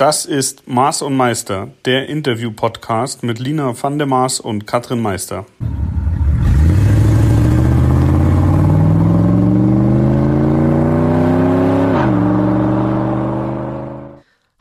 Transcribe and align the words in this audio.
Das 0.00 0.24
ist 0.24 0.66
Maß 0.66 1.02
und 1.02 1.14
Meister, 1.14 1.68
der 1.84 2.08
Interview-Podcast 2.08 3.22
mit 3.22 3.38
Lina 3.38 3.74
van 3.78 3.98
der 3.98 4.06
Maas 4.06 4.40
und 4.40 4.66
Katrin 4.66 4.98
Meister. 4.98 5.44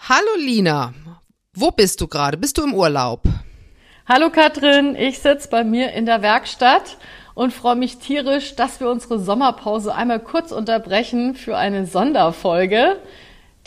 Hallo 0.09 0.35
Lina, 0.39 0.93
wo 1.53 1.71
bist 1.71 2.01
du 2.01 2.09
gerade? 2.09 2.35
Bist 2.35 2.57
du 2.57 2.65
im 2.65 2.73
Urlaub? 2.73 3.23
Hallo 4.09 4.31
Katrin, 4.31 4.97
ich 4.97 5.19
sitze 5.19 5.47
bei 5.47 5.63
mir 5.63 5.93
in 5.93 6.05
der 6.05 6.21
Werkstatt 6.21 6.97
und 7.33 7.53
freue 7.53 7.77
mich 7.77 7.99
tierisch, 7.99 8.57
dass 8.57 8.81
wir 8.81 8.89
unsere 8.89 9.19
Sommerpause 9.19 9.95
einmal 9.95 10.19
kurz 10.19 10.51
unterbrechen 10.51 11.33
für 11.35 11.55
eine 11.55 11.85
Sonderfolge, 11.85 12.97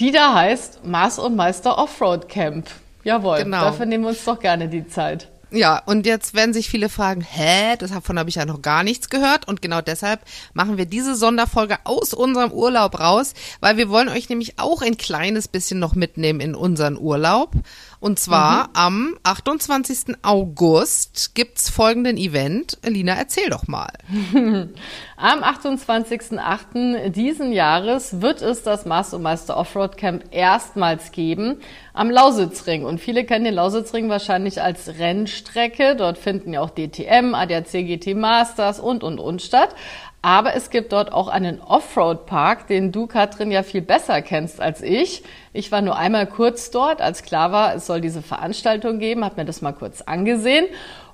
die 0.00 0.10
da 0.10 0.34
heißt 0.34 0.84
Mars 0.84 1.18
und 1.18 1.36
Meister 1.36 1.78
Offroad 1.78 2.28
Camp. 2.28 2.70
Jawohl, 3.04 3.38
genau. 3.38 3.62
dafür 3.62 3.86
nehmen 3.86 4.04
wir 4.04 4.10
uns 4.10 4.24
doch 4.24 4.38
gerne 4.38 4.68
die 4.68 4.86
Zeit. 4.86 5.28
Ja, 5.54 5.82
und 5.84 6.06
jetzt 6.06 6.32
werden 6.32 6.54
sich 6.54 6.70
viele 6.70 6.88
fragen, 6.88 7.20
hä, 7.20 7.76
davon 7.76 8.18
habe 8.18 8.30
ich 8.30 8.36
ja 8.36 8.46
noch 8.46 8.62
gar 8.62 8.82
nichts 8.82 9.10
gehört. 9.10 9.46
Und 9.46 9.60
genau 9.60 9.82
deshalb 9.82 10.20
machen 10.54 10.78
wir 10.78 10.86
diese 10.86 11.14
Sonderfolge 11.14 11.76
aus 11.84 12.14
unserem 12.14 12.52
Urlaub 12.52 12.98
raus, 12.98 13.34
weil 13.60 13.76
wir 13.76 13.90
wollen 13.90 14.08
euch 14.08 14.30
nämlich 14.30 14.58
auch 14.58 14.80
ein 14.80 14.96
kleines 14.96 15.48
bisschen 15.48 15.78
noch 15.78 15.94
mitnehmen 15.94 16.40
in 16.40 16.54
unseren 16.54 16.96
Urlaub. 16.96 17.52
Und 18.02 18.18
zwar 18.18 18.64
mhm. 18.64 18.70
am 18.74 19.16
28. 19.22 20.16
August 20.22 21.36
gibt's 21.36 21.70
folgenden 21.70 22.16
Event. 22.16 22.76
Lina, 22.84 23.14
erzähl 23.14 23.48
doch 23.48 23.68
mal. 23.68 23.92
am 25.16 25.44
28.08. 25.44 27.10
diesen 27.10 27.52
Jahres 27.52 28.20
wird 28.20 28.42
es 28.42 28.64
das 28.64 28.86
Master 28.86 29.20
Meister 29.20 29.56
Offroad 29.56 29.96
Camp 29.96 30.24
erstmals 30.32 31.12
geben 31.12 31.60
am 31.94 32.10
Lausitzring. 32.10 32.84
Und 32.84 32.98
viele 32.98 33.24
kennen 33.24 33.44
den 33.44 33.54
Lausitzring 33.54 34.08
wahrscheinlich 34.08 34.60
als 34.60 34.98
Rennstrecke. 34.98 35.94
Dort 35.94 36.18
finden 36.18 36.54
ja 36.54 36.60
auch 36.60 36.70
DTM, 36.70 37.36
ADAC 37.36 37.86
GT 37.86 38.16
Masters 38.16 38.80
und, 38.80 39.04
und, 39.04 39.20
und 39.20 39.42
statt. 39.42 39.76
Aber 40.22 40.54
es 40.54 40.70
gibt 40.70 40.92
dort 40.92 41.12
auch 41.12 41.28
einen 41.28 41.60
Offroad-Park, 41.60 42.66
den 42.66 42.90
du, 42.90 43.06
Katrin, 43.06 43.52
ja 43.52 43.62
viel 43.62 43.82
besser 43.82 44.22
kennst 44.22 44.60
als 44.60 44.80
ich. 44.80 45.22
Ich 45.52 45.70
war 45.70 45.82
nur 45.82 45.96
einmal 45.96 46.26
kurz 46.26 46.70
dort, 46.70 47.02
als 47.02 47.22
klar 47.22 47.52
war, 47.52 47.74
es 47.74 47.86
soll 47.86 48.00
diese 48.00 48.22
Veranstaltung 48.22 48.98
geben, 48.98 49.24
habe 49.24 49.36
mir 49.36 49.44
das 49.44 49.60
mal 49.60 49.72
kurz 49.72 50.00
angesehen 50.00 50.66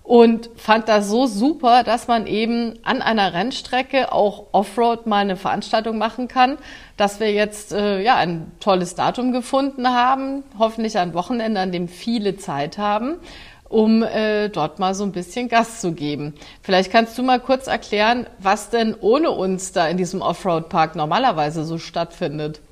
und 0.04 0.48
fand 0.56 0.88
das 0.88 1.08
so 1.08 1.26
super, 1.26 1.82
dass 1.82 2.06
man 2.06 2.26
eben 2.26 2.78
an 2.82 3.02
einer 3.02 3.34
Rennstrecke 3.34 4.12
auch 4.12 4.46
Offroad 4.52 5.06
mal 5.06 5.18
eine 5.18 5.36
Veranstaltung 5.36 5.98
machen 5.98 6.28
kann, 6.28 6.56
dass 6.96 7.20
wir 7.20 7.32
jetzt 7.32 7.72
äh, 7.72 8.00
ja 8.00 8.16
ein 8.16 8.52
tolles 8.60 8.94
Datum 8.94 9.32
gefunden 9.32 9.88
haben, 9.88 10.44
hoffentlich 10.58 10.98
ein 10.98 11.14
Wochenende, 11.14 11.60
an 11.60 11.72
dem 11.72 11.88
viele 11.88 12.36
Zeit 12.36 12.78
haben 12.78 13.16
um 13.68 14.02
äh, 14.02 14.48
dort 14.48 14.78
mal 14.78 14.94
so 14.94 15.04
ein 15.04 15.12
bisschen 15.12 15.48
Gas 15.48 15.82
zu 15.82 15.92
geben. 15.92 16.32
Vielleicht 16.62 16.90
kannst 16.90 17.18
du 17.18 17.22
mal 17.22 17.38
kurz 17.38 17.66
erklären, 17.66 18.26
was 18.38 18.70
denn 18.70 18.96
ohne 18.98 19.30
uns 19.30 19.72
da 19.72 19.86
in 19.88 19.98
diesem 19.98 20.22
Offroad-Park 20.22 20.96
normalerweise 20.96 21.64
so 21.64 21.76
stattfindet. 21.76 22.62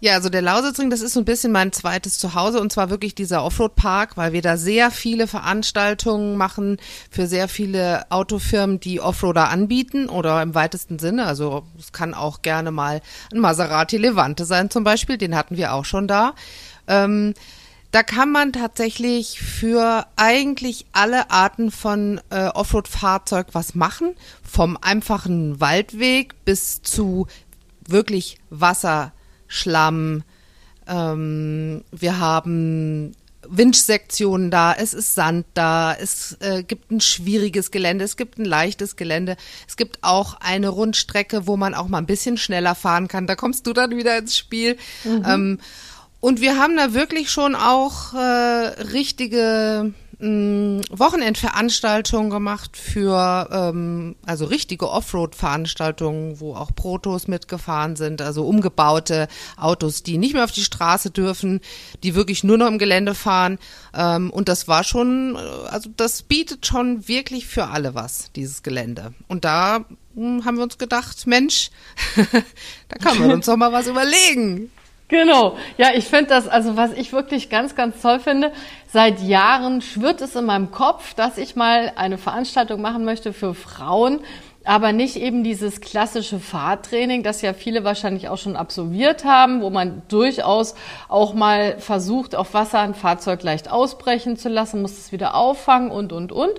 Ja, 0.00 0.14
also 0.14 0.28
der 0.28 0.42
Lausitzring, 0.42 0.90
das 0.90 1.00
ist 1.00 1.14
so 1.14 1.20
ein 1.20 1.24
bisschen 1.24 1.50
mein 1.50 1.72
zweites 1.72 2.18
Zuhause 2.18 2.60
und 2.60 2.70
zwar 2.70 2.88
wirklich 2.88 3.16
dieser 3.16 3.42
Offroad-Park, 3.42 4.16
weil 4.16 4.32
wir 4.32 4.42
da 4.42 4.56
sehr 4.56 4.92
viele 4.92 5.26
Veranstaltungen 5.26 6.36
machen 6.36 6.76
für 7.10 7.26
sehr 7.26 7.48
viele 7.48 8.06
Autofirmen, 8.10 8.78
die 8.78 9.00
Offroader 9.00 9.48
anbieten 9.48 10.08
oder 10.08 10.40
im 10.40 10.54
weitesten 10.54 11.00
Sinne. 11.00 11.26
Also 11.26 11.64
es 11.76 11.90
kann 11.90 12.14
auch 12.14 12.42
gerne 12.42 12.70
mal 12.70 13.00
ein 13.32 13.40
Maserati 13.40 13.96
Levante 13.96 14.44
sein 14.44 14.70
zum 14.70 14.84
Beispiel, 14.84 15.18
den 15.18 15.34
hatten 15.34 15.56
wir 15.56 15.74
auch 15.74 15.84
schon 15.84 16.06
da. 16.06 16.34
Ähm, 16.86 17.34
da 17.90 18.04
kann 18.04 18.30
man 18.30 18.52
tatsächlich 18.52 19.40
für 19.40 20.06
eigentlich 20.14 20.86
alle 20.92 21.30
Arten 21.32 21.72
von 21.72 22.20
äh, 22.30 22.46
Offroad-Fahrzeug 22.48 23.48
was 23.52 23.74
machen. 23.74 24.14
Vom 24.44 24.78
einfachen 24.80 25.60
Waldweg 25.60 26.44
bis 26.44 26.82
zu 26.82 27.26
wirklich 27.88 28.38
Wasser, 28.50 29.12
Schlamm. 29.48 30.22
Ähm, 30.86 31.82
wir 31.90 32.20
haben 32.20 33.12
Winchsektionen 33.48 34.50
da, 34.50 34.74
es 34.74 34.94
ist 34.94 35.14
Sand 35.14 35.46
da, 35.54 35.94
es 35.94 36.36
äh, 36.40 36.62
gibt 36.62 36.90
ein 36.90 37.00
schwieriges 37.00 37.70
Gelände, 37.70 38.04
es 38.04 38.16
gibt 38.16 38.38
ein 38.38 38.44
leichtes 38.44 38.96
Gelände, 38.96 39.36
es 39.66 39.76
gibt 39.76 39.98
auch 40.02 40.34
eine 40.40 40.68
Rundstrecke, 40.68 41.46
wo 41.46 41.56
man 41.56 41.74
auch 41.74 41.88
mal 41.88 41.98
ein 41.98 42.06
bisschen 42.06 42.36
schneller 42.36 42.74
fahren 42.74 43.08
kann. 43.08 43.26
Da 43.26 43.36
kommst 43.36 43.66
du 43.66 43.72
dann 43.72 43.96
wieder 43.96 44.18
ins 44.18 44.36
Spiel. 44.36 44.76
Mhm. 45.04 45.24
Ähm, 45.26 45.58
und 46.20 46.40
wir 46.40 46.58
haben 46.58 46.76
da 46.76 46.94
wirklich 46.94 47.30
schon 47.30 47.54
auch 47.54 48.12
äh, 48.12 48.18
richtige 48.18 49.94
mh, 50.18 50.82
Wochenendveranstaltungen 50.90 52.30
gemacht 52.30 52.76
für, 52.76 53.48
ähm, 53.50 54.16
also 54.26 54.44
richtige 54.46 54.90
Offroad-Veranstaltungen, 54.90 56.40
wo 56.40 56.54
auch 56.54 56.74
Protos 56.74 57.28
mitgefahren 57.28 57.96
sind, 57.96 58.22
also 58.22 58.46
umgebaute 58.46 59.28
Autos, 59.56 60.02
die 60.02 60.18
nicht 60.18 60.34
mehr 60.34 60.44
auf 60.44 60.52
die 60.52 60.64
Straße 60.64 61.10
dürfen, 61.10 61.60
die 62.02 62.14
wirklich 62.14 62.44
nur 62.44 62.58
noch 62.58 62.68
im 62.68 62.78
Gelände 62.78 63.14
fahren. 63.14 63.58
Ähm, 63.94 64.30
und 64.30 64.48
das 64.48 64.68
war 64.68 64.84
schon, 64.84 65.36
äh, 65.36 65.68
also 65.68 65.90
das 65.96 66.22
bietet 66.22 66.66
schon 66.66 67.08
wirklich 67.08 67.46
für 67.46 67.68
alle 67.68 67.94
was, 67.94 68.30
dieses 68.34 68.62
Gelände. 68.62 69.14
Und 69.28 69.44
da 69.44 69.84
mh, 70.14 70.44
haben 70.44 70.56
wir 70.56 70.64
uns 70.64 70.78
gedacht, 70.78 71.26
Mensch, 71.26 71.70
da 72.88 72.96
kann 72.96 73.18
man 73.18 73.30
uns 73.30 73.46
doch 73.46 73.56
mal 73.56 73.72
was 73.72 73.86
überlegen. 73.86 74.70
Genau. 75.08 75.56
Ja, 75.78 75.88
ich 75.94 76.04
finde 76.04 76.26
das, 76.26 76.48
also 76.48 76.76
was 76.76 76.92
ich 76.92 77.12
wirklich 77.12 77.48
ganz, 77.48 77.74
ganz 77.74 78.02
toll 78.02 78.20
finde, 78.20 78.52
seit 78.86 79.20
Jahren 79.20 79.80
schwirrt 79.80 80.20
es 80.20 80.36
in 80.36 80.44
meinem 80.44 80.70
Kopf, 80.70 81.14
dass 81.14 81.38
ich 81.38 81.56
mal 81.56 81.92
eine 81.96 82.18
Veranstaltung 82.18 82.82
machen 82.82 83.06
möchte 83.06 83.32
für 83.32 83.54
Frauen, 83.54 84.20
aber 84.64 84.92
nicht 84.92 85.16
eben 85.16 85.44
dieses 85.44 85.80
klassische 85.80 86.38
Fahrtraining, 86.38 87.22
das 87.22 87.40
ja 87.40 87.54
viele 87.54 87.84
wahrscheinlich 87.84 88.28
auch 88.28 88.36
schon 88.36 88.54
absolviert 88.54 89.24
haben, 89.24 89.62
wo 89.62 89.70
man 89.70 90.02
durchaus 90.08 90.74
auch 91.08 91.32
mal 91.32 91.78
versucht, 91.78 92.36
auf 92.36 92.52
Wasser 92.52 92.80
ein 92.80 92.94
Fahrzeug 92.94 93.42
leicht 93.42 93.70
ausbrechen 93.70 94.36
zu 94.36 94.50
lassen, 94.50 94.82
muss 94.82 94.98
es 94.98 95.10
wieder 95.10 95.34
auffangen 95.34 95.90
und, 95.90 96.12
und, 96.12 96.32
und. 96.32 96.52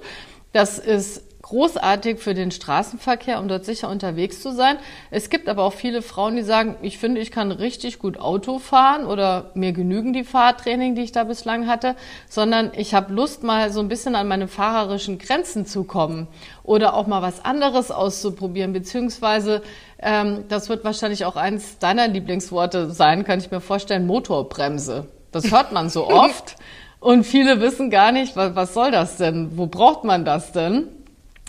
Das 0.54 0.80
ist 0.80 1.29
großartig 1.50 2.20
für 2.20 2.34
den 2.34 2.52
Straßenverkehr, 2.52 3.40
um 3.40 3.48
dort 3.48 3.66
sicher 3.66 3.90
unterwegs 3.90 4.42
zu 4.42 4.54
sein. 4.54 4.78
Es 5.12 5.30
gibt 5.30 5.50
aber 5.50 5.64
auch 5.64 5.74
viele 5.74 6.02
Frauen, 6.02 6.36
die 6.36 6.44
sagen, 6.44 6.76
ich 6.82 6.98
finde, 6.98 7.20
ich 7.22 7.32
kann 7.32 7.52
richtig 7.52 8.00
gut 8.00 8.20
Auto 8.20 8.60
fahren 8.60 9.06
oder 9.06 9.52
mir 9.56 9.74
genügen 9.74 10.14
die 10.14 10.24
Fahrtraining, 10.24 10.96
die 10.96 11.02
ich 11.02 11.12
da 11.12 11.24
bislang 11.24 11.68
hatte, 11.68 11.96
sondern 12.30 12.72
ich 12.76 12.94
habe 12.94 13.14
Lust, 13.14 13.44
mal 13.44 13.72
so 13.72 13.80
ein 13.80 13.88
bisschen 13.88 14.16
an 14.16 14.28
meine 14.28 14.48
fahrerischen 14.48 15.18
Grenzen 15.18 15.66
zu 15.66 15.84
kommen 15.84 16.28
oder 16.64 16.94
auch 16.94 17.08
mal 17.08 17.22
was 17.22 17.44
anderes 17.44 17.90
auszuprobieren, 17.92 18.74
beziehungsweise 18.74 19.64
ähm, 20.02 20.46
das 20.48 20.70
wird 20.70 20.84
wahrscheinlich 20.84 21.26
auch 21.26 21.36
eins 21.36 21.80
deiner 21.80 22.08
Lieblingsworte 22.08 22.92
sein, 22.92 23.26
kann 23.26 23.40
ich 23.40 23.52
mir 23.52 23.62
vorstellen, 23.62 24.06
Motorbremse. 24.06 25.08
Das 25.32 25.52
hört 25.52 25.72
man 25.72 25.90
so 25.90 26.08
oft. 26.10 26.56
Und 27.00 27.24
viele 27.24 27.62
wissen 27.62 27.90
gar 27.90 28.12
nicht, 28.12 28.36
was, 28.36 28.56
was 28.56 28.74
soll 28.74 28.92
das 28.92 29.18
denn? 29.18 29.58
Wo 29.58 29.68
braucht 29.68 30.04
man 30.04 30.26
das 30.26 30.52
denn? 30.52 30.88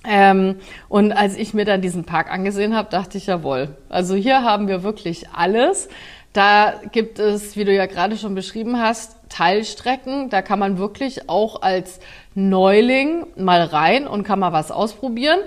Ähm, 0.06 0.56
und 0.88 1.12
als 1.12 1.36
ich 1.36 1.52
mir 1.52 1.64
dann 1.64 1.82
diesen 1.82 2.04
Park 2.04 2.32
angesehen 2.32 2.74
habe, 2.74 2.88
dachte 2.90 3.18
ich, 3.18 3.26
jawohl. 3.26 3.76
Also 3.88 4.14
hier 4.14 4.42
haben 4.42 4.68
wir 4.68 4.82
wirklich 4.82 5.28
alles. 5.30 5.88
Da 6.32 6.74
gibt 6.92 7.18
es, 7.18 7.56
wie 7.56 7.64
du 7.64 7.74
ja 7.74 7.86
gerade 7.86 8.16
schon 8.16 8.34
beschrieben 8.34 8.80
hast, 8.80 9.16
Teilstrecken. 9.28 10.30
Da 10.30 10.42
kann 10.42 10.58
man 10.58 10.78
wirklich 10.78 11.28
auch 11.28 11.62
als 11.62 12.00
Neuling 12.34 13.26
mal 13.36 13.62
rein 13.62 14.06
und 14.06 14.22
kann 14.22 14.38
mal 14.38 14.52
was 14.52 14.70
ausprobieren. 14.70 15.40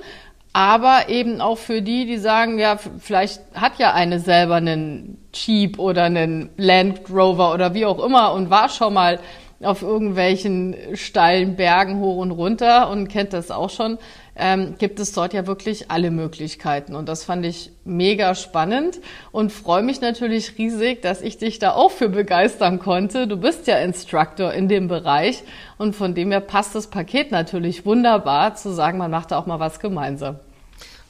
Aber 0.52 1.10
eben 1.10 1.42
auch 1.42 1.58
für 1.58 1.82
die, 1.82 2.06
die 2.06 2.18
sagen, 2.18 2.60
ja, 2.60 2.78
vielleicht 2.78 3.42
hat 3.56 3.80
ja 3.80 3.94
eine 3.94 4.20
selber 4.20 4.56
einen 4.56 5.18
Jeep 5.34 5.80
oder 5.80 6.04
einen 6.04 6.50
Land 6.58 7.10
Rover 7.10 7.54
oder 7.54 7.74
wie 7.74 7.88
auch 7.88 8.04
immer 8.04 8.34
und 8.34 8.52
war 8.52 8.70
schon 8.70 8.94
mal 8.94 9.20
auf 9.64 9.82
irgendwelchen 9.82 10.76
steilen 10.94 11.56
Bergen 11.56 12.00
hoch 12.00 12.18
und 12.18 12.32
runter 12.32 12.90
und 12.90 13.08
kennt 13.08 13.34
das 13.34 13.50
auch 13.50 13.70
schon 13.70 13.98
ähm, 14.36 14.76
gibt 14.78 15.00
es 15.00 15.12
dort 15.12 15.34
ja 15.34 15.46
wirklich 15.46 15.92
alle 15.92 16.12
Möglichkeiten. 16.12 16.96
Und 16.96 17.08
das 17.08 17.24
fand 17.24 17.46
ich 17.46 17.72
mega 17.86 18.36
spannend 18.36 19.00
und 19.32 19.52
freue 19.52 19.84
mich 19.84 20.02
natürlich 20.02 20.58
riesig, 20.58 21.02
dass 21.02 21.22
ich 21.22 21.38
dich 21.38 21.60
da 21.60 21.74
auch 21.74 21.92
für 21.92 22.10
begeistern 22.10 22.80
konnte. 22.80 23.28
Du 23.28 23.38
bist 23.38 23.68
ja 23.68 23.78
Instructor 23.78 24.54
in 24.54 24.68
dem 24.68 24.88
Bereich 24.88 25.44
und 25.78 25.96
von 25.96 26.16
dem 26.16 26.32
her 26.32 26.42
passt 26.42 26.74
das 26.76 26.88
Paket 26.88 27.32
natürlich 27.32 27.86
wunderbar 27.86 28.56
zu 28.56 28.74
sagen, 28.74 28.98
man 28.98 29.12
macht 29.12 29.32
da 29.32 29.38
auch 29.38 29.46
mal 29.46 29.60
was 29.60 29.80
gemeinsam. 29.80 30.40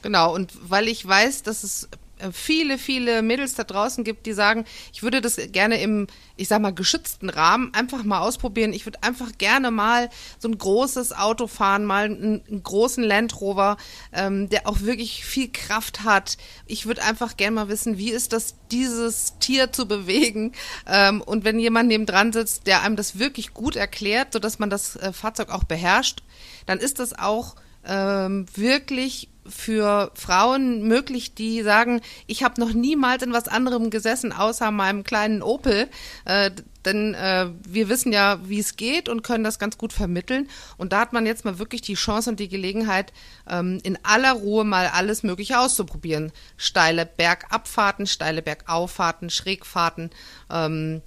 Genau, 0.02 0.34
und 0.34 0.52
weil 0.70 0.88
ich 0.88 1.06
weiß, 1.06 1.44
dass 1.44 1.64
es 1.64 1.88
viele, 2.32 2.78
viele 2.78 3.22
Mädels 3.22 3.54
da 3.54 3.64
draußen 3.64 4.04
gibt, 4.04 4.26
die 4.26 4.32
sagen, 4.32 4.64
ich 4.92 5.02
würde 5.02 5.20
das 5.20 5.38
gerne 5.52 5.80
im, 5.80 6.06
ich 6.36 6.48
sag 6.48 6.60
mal, 6.60 6.72
geschützten 6.72 7.28
Rahmen 7.28 7.72
einfach 7.74 8.04
mal 8.04 8.20
ausprobieren. 8.20 8.72
Ich 8.72 8.86
würde 8.86 9.02
einfach 9.02 9.32
gerne 9.38 9.70
mal 9.70 10.10
so 10.38 10.48
ein 10.48 10.56
großes 10.56 11.12
Auto 11.12 11.46
fahren, 11.46 11.84
mal 11.84 12.04
einen, 12.04 12.42
einen 12.48 12.62
großen 12.62 13.04
Land 13.04 13.40
Rover, 13.40 13.76
ähm, 14.12 14.48
der 14.48 14.68
auch 14.68 14.80
wirklich 14.80 15.24
viel 15.24 15.50
Kraft 15.50 16.04
hat. 16.04 16.36
Ich 16.66 16.86
würde 16.86 17.02
einfach 17.02 17.36
gerne 17.36 17.56
mal 17.56 17.68
wissen, 17.68 17.98
wie 17.98 18.10
ist 18.10 18.32
das, 18.32 18.54
dieses 18.70 19.38
Tier 19.38 19.72
zu 19.72 19.86
bewegen. 19.86 20.52
Ähm, 20.86 21.20
und 21.20 21.44
wenn 21.44 21.58
jemand 21.58 21.88
neben 21.88 22.06
dran 22.06 22.32
sitzt, 22.32 22.66
der 22.66 22.82
einem 22.82 22.96
das 22.96 23.18
wirklich 23.18 23.54
gut 23.54 23.76
erklärt, 23.76 24.32
sodass 24.32 24.58
man 24.58 24.70
das 24.70 24.96
äh, 24.96 25.12
Fahrzeug 25.12 25.50
auch 25.50 25.64
beherrscht, 25.64 26.22
dann 26.66 26.78
ist 26.78 26.98
das 26.98 27.18
auch 27.18 27.56
ähm, 27.86 28.46
wirklich 28.54 29.28
für 29.46 30.10
Frauen 30.14 30.82
möglich, 30.82 31.34
die 31.34 31.62
sagen, 31.62 32.00
ich 32.26 32.42
habe 32.42 32.60
noch 32.60 32.72
niemals 32.72 33.22
in 33.22 33.32
was 33.32 33.48
anderem 33.48 33.90
gesessen, 33.90 34.32
außer 34.32 34.70
meinem 34.70 35.04
kleinen 35.04 35.42
Opel. 35.42 35.88
Äh, 36.24 36.50
denn 36.84 37.14
äh, 37.14 37.48
wir 37.66 37.88
wissen 37.88 38.12
ja, 38.12 38.38
wie 38.44 38.58
es 38.58 38.76
geht 38.76 39.08
und 39.08 39.22
können 39.22 39.44
das 39.44 39.58
ganz 39.58 39.78
gut 39.78 39.92
vermitteln. 39.92 40.48
Und 40.76 40.92
da 40.92 41.00
hat 41.00 41.12
man 41.12 41.26
jetzt 41.26 41.44
mal 41.44 41.58
wirklich 41.58 41.82
die 41.82 41.94
Chance 41.94 42.30
und 42.30 42.40
die 42.40 42.48
Gelegenheit, 42.48 43.12
ähm, 43.48 43.80
in 43.82 43.98
aller 44.02 44.32
Ruhe 44.32 44.64
mal 44.64 44.88
alles 44.88 45.22
Mögliche 45.22 45.58
auszuprobieren. 45.58 46.32
Steile 46.56 47.06
Bergabfahrten, 47.06 48.06
steile 48.06 48.42
Bergauffahrten, 48.42 49.30
Schrägfahrten. 49.30 50.10
Ähm, 50.50 51.02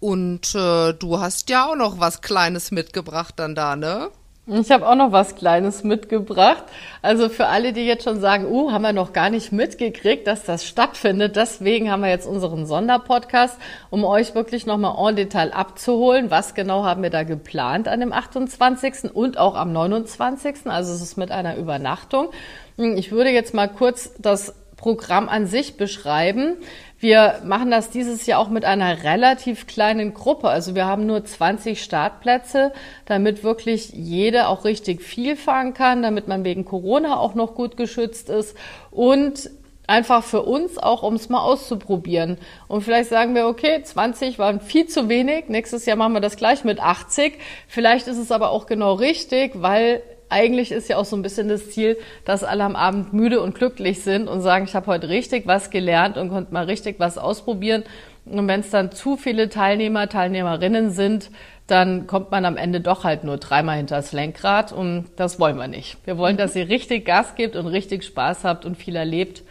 und 0.00 0.54
äh, 0.54 0.92
du 0.94 1.20
hast 1.20 1.48
ja 1.50 1.66
auch 1.66 1.76
noch 1.76 2.00
was 2.00 2.22
Kleines 2.22 2.72
mitgebracht 2.72 3.34
dann 3.36 3.54
da, 3.54 3.76
ne? 3.76 4.10
Ich 4.44 4.72
habe 4.72 4.88
auch 4.88 4.96
noch 4.96 5.12
was 5.12 5.36
Kleines 5.36 5.84
mitgebracht. 5.84 6.64
Also 7.00 7.28
für 7.28 7.46
alle, 7.46 7.72
die 7.72 7.86
jetzt 7.86 8.02
schon 8.02 8.20
sagen, 8.20 8.46
uh, 8.46 8.72
haben 8.72 8.82
wir 8.82 8.92
noch 8.92 9.12
gar 9.12 9.30
nicht 9.30 9.52
mitgekriegt, 9.52 10.26
dass 10.26 10.42
das 10.42 10.66
stattfindet. 10.66 11.36
Deswegen 11.36 11.92
haben 11.92 12.02
wir 12.02 12.10
jetzt 12.10 12.26
unseren 12.26 12.66
Sonderpodcast, 12.66 13.56
um 13.90 14.04
euch 14.04 14.34
wirklich 14.34 14.66
nochmal 14.66 14.96
en 15.08 15.14
Detail 15.14 15.52
abzuholen. 15.52 16.32
Was 16.32 16.56
genau 16.56 16.82
haben 16.82 17.04
wir 17.04 17.10
da 17.10 17.22
geplant 17.22 17.86
an 17.86 18.00
dem 18.00 18.12
28. 18.12 19.14
und 19.14 19.38
auch 19.38 19.54
am 19.54 19.72
29. 19.72 20.66
Also 20.66 20.92
es 20.92 21.02
ist 21.02 21.16
mit 21.16 21.30
einer 21.30 21.56
Übernachtung. 21.56 22.30
Ich 22.76 23.12
würde 23.12 23.30
jetzt 23.30 23.54
mal 23.54 23.68
kurz 23.68 24.12
das 24.18 24.56
Programm 24.76 25.28
an 25.28 25.46
sich 25.46 25.76
beschreiben. 25.76 26.56
Wir 27.02 27.40
machen 27.44 27.72
das 27.72 27.90
dieses 27.90 28.26
Jahr 28.26 28.38
auch 28.38 28.48
mit 28.48 28.64
einer 28.64 29.02
relativ 29.02 29.66
kleinen 29.66 30.14
Gruppe. 30.14 30.48
Also 30.48 30.76
wir 30.76 30.86
haben 30.86 31.04
nur 31.04 31.24
20 31.24 31.82
Startplätze, 31.82 32.72
damit 33.06 33.42
wirklich 33.42 33.90
jede 33.90 34.46
auch 34.46 34.64
richtig 34.64 35.02
viel 35.02 35.34
fahren 35.34 35.74
kann, 35.74 36.04
damit 36.04 36.28
man 36.28 36.44
wegen 36.44 36.64
Corona 36.64 37.16
auch 37.16 37.34
noch 37.34 37.56
gut 37.56 37.76
geschützt 37.76 38.28
ist 38.30 38.56
und 38.92 39.50
einfach 39.88 40.22
für 40.22 40.42
uns 40.42 40.78
auch, 40.78 41.02
um 41.02 41.14
es 41.14 41.28
mal 41.28 41.42
auszuprobieren. 41.42 42.38
Und 42.68 42.82
vielleicht 42.82 43.10
sagen 43.10 43.34
wir, 43.34 43.48
okay, 43.48 43.82
20 43.82 44.38
waren 44.38 44.60
viel 44.60 44.86
zu 44.86 45.08
wenig. 45.08 45.48
Nächstes 45.48 45.86
Jahr 45.86 45.96
machen 45.96 46.12
wir 46.12 46.20
das 46.20 46.36
gleich 46.36 46.62
mit 46.62 46.78
80. 46.78 47.36
Vielleicht 47.66 48.06
ist 48.06 48.18
es 48.18 48.30
aber 48.30 48.52
auch 48.52 48.66
genau 48.66 48.94
richtig, 48.94 49.60
weil 49.60 50.04
eigentlich 50.32 50.72
ist 50.72 50.88
ja 50.88 50.96
auch 50.96 51.04
so 51.04 51.14
ein 51.14 51.22
bisschen 51.22 51.48
das 51.48 51.70
Ziel, 51.70 51.96
dass 52.24 52.42
alle 52.42 52.64
am 52.64 52.74
Abend 52.74 53.12
müde 53.12 53.40
und 53.40 53.54
glücklich 53.54 54.02
sind 54.02 54.28
und 54.28 54.40
sagen, 54.40 54.64
ich 54.64 54.74
habe 54.74 54.86
heute 54.86 55.08
richtig 55.08 55.46
was 55.46 55.70
gelernt 55.70 56.16
und 56.16 56.30
konnte 56.30 56.52
mal 56.52 56.64
richtig 56.64 56.98
was 56.98 57.18
ausprobieren. 57.18 57.84
Und 58.24 58.48
wenn 58.48 58.60
es 58.60 58.70
dann 58.70 58.92
zu 58.92 59.16
viele 59.16 59.48
Teilnehmer, 59.48 60.08
Teilnehmerinnen 60.08 60.90
sind, 60.90 61.30
dann 61.66 62.06
kommt 62.06 62.30
man 62.30 62.44
am 62.44 62.56
Ende 62.56 62.80
doch 62.80 63.04
halt 63.04 63.24
nur 63.24 63.36
dreimal 63.36 63.76
hinter 63.76 63.96
das 63.96 64.12
Lenkrad 64.12 64.72
und 64.72 65.06
das 65.16 65.38
wollen 65.38 65.56
wir 65.56 65.68
nicht. 65.68 65.96
Wir 66.04 66.18
wollen, 66.18 66.36
dass 66.36 66.56
ihr 66.56 66.68
richtig 66.68 67.04
Gas 67.04 67.34
gebt 67.34 67.56
und 67.56 67.66
richtig 67.66 68.04
Spaß 68.04 68.44
habt 68.44 68.64
und 68.64 68.76
viel 68.76 68.96
erlebt. 68.96 69.42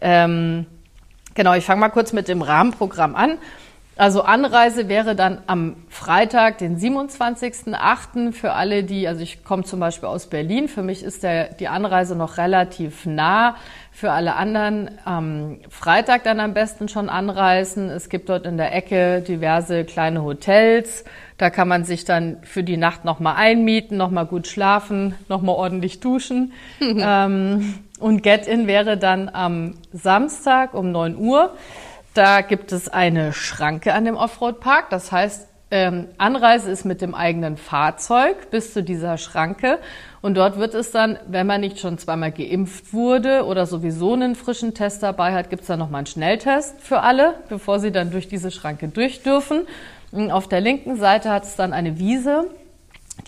Ähm, 0.00 0.66
genau, 1.34 1.54
ich 1.54 1.64
fange 1.64 1.80
mal 1.80 1.88
kurz 1.90 2.12
mit 2.12 2.28
dem 2.28 2.42
Rahmenprogramm 2.42 3.14
an. 3.14 3.38
Also 3.98 4.22
Anreise 4.22 4.88
wäre 4.88 5.16
dann 5.16 5.42
am 5.48 5.74
Freitag, 5.88 6.58
den 6.58 6.78
27.08. 6.78 8.30
für 8.30 8.52
alle, 8.52 8.84
die, 8.84 9.08
also 9.08 9.22
ich 9.22 9.42
komme 9.42 9.64
zum 9.64 9.80
Beispiel 9.80 10.08
aus 10.08 10.28
Berlin, 10.28 10.68
für 10.68 10.84
mich 10.84 11.02
ist 11.02 11.24
der, 11.24 11.52
die 11.54 11.66
Anreise 11.66 12.14
noch 12.14 12.38
relativ 12.38 13.06
nah. 13.06 13.56
Für 13.90 14.12
alle 14.12 14.36
anderen 14.36 14.92
am 15.04 15.58
Freitag 15.68 16.22
dann 16.22 16.38
am 16.38 16.54
besten 16.54 16.86
schon 16.86 17.08
anreisen. 17.08 17.90
Es 17.90 18.08
gibt 18.08 18.28
dort 18.28 18.46
in 18.46 18.56
der 18.56 18.72
Ecke 18.72 19.20
diverse 19.22 19.84
kleine 19.84 20.22
Hotels. 20.22 21.04
Da 21.36 21.50
kann 21.50 21.66
man 21.66 21.82
sich 21.82 22.04
dann 22.04 22.36
für 22.44 22.62
die 22.62 22.76
Nacht 22.76 23.04
nochmal 23.04 23.34
einmieten, 23.34 23.96
nochmal 23.96 24.26
gut 24.26 24.46
schlafen, 24.46 25.16
nochmal 25.28 25.56
ordentlich 25.56 25.98
duschen. 25.98 26.52
ähm, 26.80 27.74
und 27.98 28.22
Get-In 28.22 28.68
wäre 28.68 28.96
dann 28.96 29.28
am 29.28 29.74
Samstag 29.92 30.74
um 30.74 30.92
9 30.92 31.16
Uhr. 31.16 31.56
Da 32.18 32.40
gibt 32.40 32.72
es 32.72 32.88
eine 32.88 33.32
Schranke 33.32 33.94
an 33.94 34.04
dem 34.04 34.16
Offroad-Park. 34.16 34.90
Das 34.90 35.12
heißt, 35.12 35.46
ähm, 35.70 36.08
Anreise 36.18 36.68
ist 36.68 36.84
mit 36.84 37.00
dem 37.00 37.14
eigenen 37.14 37.56
Fahrzeug 37.56 38.50
bis 38.50 38.72
zu 38.72 38.82
dieser 38.82 39.18
Schranke. 39.18 39.78
Und 40.20 40.36
dort 40.36 40.58
wird 40.58 40.74
es 40.74 40.90
dann, 40.90 41.20
wenn 41.28 41.46
man 41.46 41.60
nicht 41.60 41.78
schon 41.78 41.96
zweimal 41.96 42.32
geimpft 42.32 42.92
wurde 42.92 43.44
oder 43.44 43.66
sowieso 43.66 44.14
einen 44.14 44.34
frischen 44.34 44.74
Test 44.74 45.04
dabei 45.04 45.32
hat, 45.32 45.48
gibt 45.48 45.62
es 45.62 45.68
dann 45.68 45.78
nochmal 45.78 46.00
einen 46.00 46.06
Schnelltest 46.06 46.80
für 46.80 47.02
alle, 47.02 47.34
bevor 47.48 47.78
sie 47.78 47.92
dann 47.92 48.10
durch 48.10 48.26
diese 48.26 48.50
Schranke 48.50 48.88
durch 48.88 49.22
dürfen. 49.22 49.68
Auf 50.32 50.48
der 50.48 50.60
linken 50.60 50.96
Seite 50.96 51.30
hat 51.30 51.44
es 51.44 51.54
dann 51.54 51.72
eine 51.72 52.00
Wiese. 52.00 52.50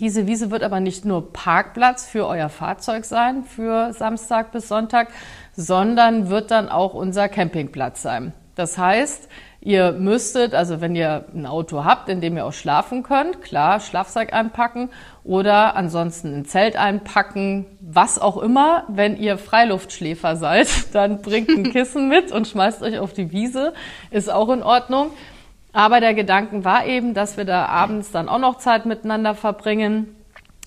Diese 0.00 0.26
Wiese 0.26 0.50
wird 0.50 0.64
aber 0.64 0.80
nicht 0.80 1.04
nur 1.04 1.32
Parkplatz 1.32 2.06
für 2.06 2.26
euer 2.26 2.48
Fahrzeug 2.48 3.04
sein, 3.04 3.44
für 3.44 3.92
Samstag 3.92 4.50
bis 4.50 4.66
Sonntag, 4.66 5.10
sondern 5.56 6.28
wird 6.28 6.50
dann 6.50 6.68
auch 6.68 6.92
unser 6.92 7.28
Campingplatz 7.28 8.02
sein. 8.02 8.32
Das 8.60 8.76
heißt, 8.76 9.26
ihr 9.62 9.92
müsstet, 9.92 10.54
also 10.54 10.82
wenn 10.82 10.94
ihr 10.94 11.24
ein 11.34 11.46
Auto 11.46 11.82
habt, 11.82 12.10
in 12.10 12.20
dem 12.20 12.36
ihr 12.36 12.44
auch 12.44 12.52
schlafen 12.52 13.02
könnt, 13.02 13.40
klar, 13.40 13.80
Schlafsack 13.80 14.34
einpacken 14.34 14.90
oder 15.24 15.76
ansonsten 15.76 16.34
ein 16.34 16.44
Zelt 16.44 16.76
einpacken, 16.76 17.64
was 17.80 18.18
auch 18.18 18.36
immer. 18.36 18.84
Wenn 18.88 19.16
ihr 19.16 19.38
Freiluftschläfer 19.38 20.36
seid, 20.36 20.68
dann 20.92 21.22
bringt 21.22 21.48
ein 21.48 21.64
Kissen 21.72 22.10
mit 22.10 22.32
und 22.32 22.48
schmeißt 22.48 22.82
euch 22.82 22.98
auf 22.98 23.14
die 23.14 23.32
Wiese, 23.32 23.72
ist 24.10 24.30
auch 24.30 24.50
in 24.50 24.62
Ordnung. 24.62 25.06
Aber 25.72 26.00
der 26.00 26.12
Gedanke 26.12 26.62
war 26.62 26.84
eben, 26.84 27.14
dass 27.14 27.38
wir 27.38 27.46
da 27.46 27.64
abends 27.64 28.10
dann 28.10 28.28
auch 28.28 28.40
noch 28.40 28.58
Zeit 28.58 28.84
miteinander 28.84 29.34
verbringen. 29.34 30.14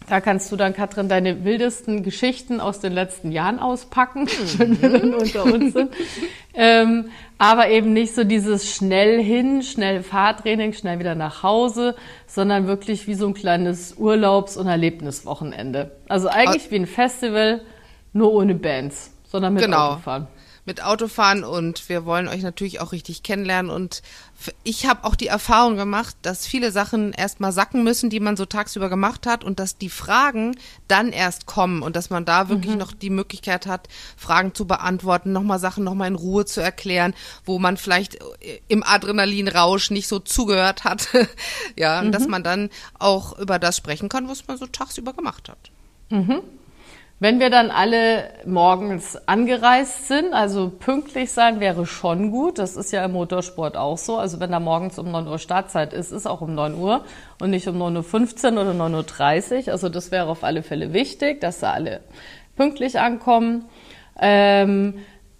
Da 0.09 0.21
kannst 0.21 0.51
du 0.51 0.55
dann, 0.55 0.73
Katrin, 0.73 1.07
deine 1.07 1.43
wildesten 1.43 2.03
Geschichten 2.03 2.59
aus 2.59 2.79
den 2.79 2.93
letzten 2.93 3.31
Jahren 3.31 3.59
auspacken, 3.59 4.27
wenn 4.57 4.81
wir 4.81 4.89
dann 4.89 5.13
unter 5.13 5.45
uns 5.45 5.73
sind. 5.73 5.93
Ähm, 6.53 7.09
aber 7.37 7.69
eben 7.69 7.93
nicht 7.93 8.13
so 8.13 8.23
dieses 8.23 8.75
schnell 8.75 9.21
hin, 9.21 9.63
schnell 9.63 10.03
Fahrtraining, 10.03 10.73
schnell 10.73 10.99
wieder 10.99 11.15
nach 11.15 11.43
Hause, 11.43 11.95
sondern 12.27 12.67
wirklich 12.67 13.07
wie 13.07 13.15
so 13.15 13.27
ein 13.27 13.33
kleines 13.33 13.97
Urlaubs- 13.97 14.57
und 14.57 14.67
Erlebniswochenende. 14.67 15.91
Also 16.07 16.27
eigentlich 16.27 16.69
wie 16.71 16.75
ein 16.75 16.87
Festival, 16.87 17.61
nur 18.11 18.33
ohne 18.33 18.55
Bands, 18.55 19.11
sondern 19.23 19.53
mit 19.53 19.63
genau. 19.63 19.91
Autofahren 19.91 20.27
mit 20.65 20.83
Autofahren 20.83 21.43
und 21.43 21.89
wir 21.89 22.05
wollen 22.05 22.27
euch 22.27 22.41
natürlich 22.41 22.79
auch 22.79 22.91
richtig 22.91 23.23
kennenlernen 23.23 23.71
und 23.71 24.01
ich 24.63 24.85
habe 24.85 25.03
auch 25.03 25.15
die 25.15 25.27
Erfahrung 25.27 25.75
gemacht, 25.75 26.15
dass 26.21 26.45
viele 26.45 26.71
Sachen 26.71 27.13
erstmal 27.13 27.51
sacken 27.51 27.83
müssen, 27.83 28.09
die 28.09 28.19
man 28.19 28.37
so 28.37 28.45
tagsüber 28.45 28.89
gemacht 28.89 29.27
hat 29.27 29.43
und 29.43 29.59
dass 29.59 29.77
die 29.77 29.89
Fragen 29.89 30.55
dann 30.87 31.11
erst 31.11 31.45
kommen 31.45 31.81
und 31.81 31.95
dass 31.95 32.09
man 32.09 32.25
da 32.25 32.49
wirklich 32.49 32.73
mhm. 32.73 32.79
noch 32.79 32.93
die 32.93 33.09
Möglichkeit 33.09 33.67
hat, 33.67 33.87
Fragen 34.17 34.53
zu 34.53 34.65
beantworten, 34.65 35.31
nochmal 35.31 35.59
Sachen 35.59 35.83
nochmal 35.83 36.07
in 36.07 36.15
Ruhe 36.15 36.45
zu 36.45 36.61
erklären, 36.61 37.13
wo 37.45 37.59
man 37.59 37.77
vielleicht 37.77 38.17
im 38.67 38.83
Adrenalinrausch 38.83 39.91
nicht 39.91 40.07
so 40.07 40.19
zugehört 40.19 40.83
hat. 40.83 41.09
ja, 41.77 42.01
mhm. 42.01 42.11
dass 42.11 42.27
man 42.27 42.43
dann 42.43 42.69
auch 42.99 43.37
über 43.37 43.59
das 43.59 43.77
sprechen 43.77 44.09
kann, 44.09 44.27
was 44.29 44.47
man 44.47 44.57
so 44.57 44.67
tagsüber 44.67 45.13
gemacht 45.13 45.49
hat. 45.49 45.71
Mhm. 46.09 46.41
Wenn 47.23 47.39
wir 47.39 47.49
dann 47.49 47.71
alle 47.71 48.25
morgens 48.45 49.15
angereist 49.29 50.09
sind, 50.09 50.33
also 50.33 50.69
pünktlich 50.69 51.31
sein 51.31 51.61
wäre 51.61 51.85
schon 51.85 52.31
gut. 52.31 52.59
Das 52.59 52.75
ist 52.75 52.91
ja 52.91 53.05
im 53.05 53.13
Motorsport 53.13 53.77
auch 53.77 53.97
so. 53.97 54.17
Also 54.17 54.41
wenn 54.41 54.51
da 54.51 54.59
morgens 54.59 54.99
um 54.99 55.09
9 55.09 55.27
Uhr 55.27 55.39
Startzeit 55.39 55.93
ist, 55.93 56.11
ist 56.11 56.27
auch 56.27 56.41
um 56.41 56.53
9 56.53 56.75
Uhr 56.75 57.05
und 57.39 57.51
nicht 57.51 57.65
um 57.69 57.81
9.15 57.81 58.57
Uhr 58.57 58.63
oder 58.63 58.71
9.30 58.71 59.67
Uhr. 59.67 59.71
Also 59.71 59.87
das 59.87 60.11
wäre 60.11 60.27
auf 60.27 60.43
alle 60.43 60.63
Fälle 60.63 60.91
wichtig, 60.91 61.39
dass 61.39 61.61
da 61.61 61.71
alle 61.71 62.01
pünktlich 62.57 62.99
ankommen. 62.99 63.69
Ähm, 64.19 64.95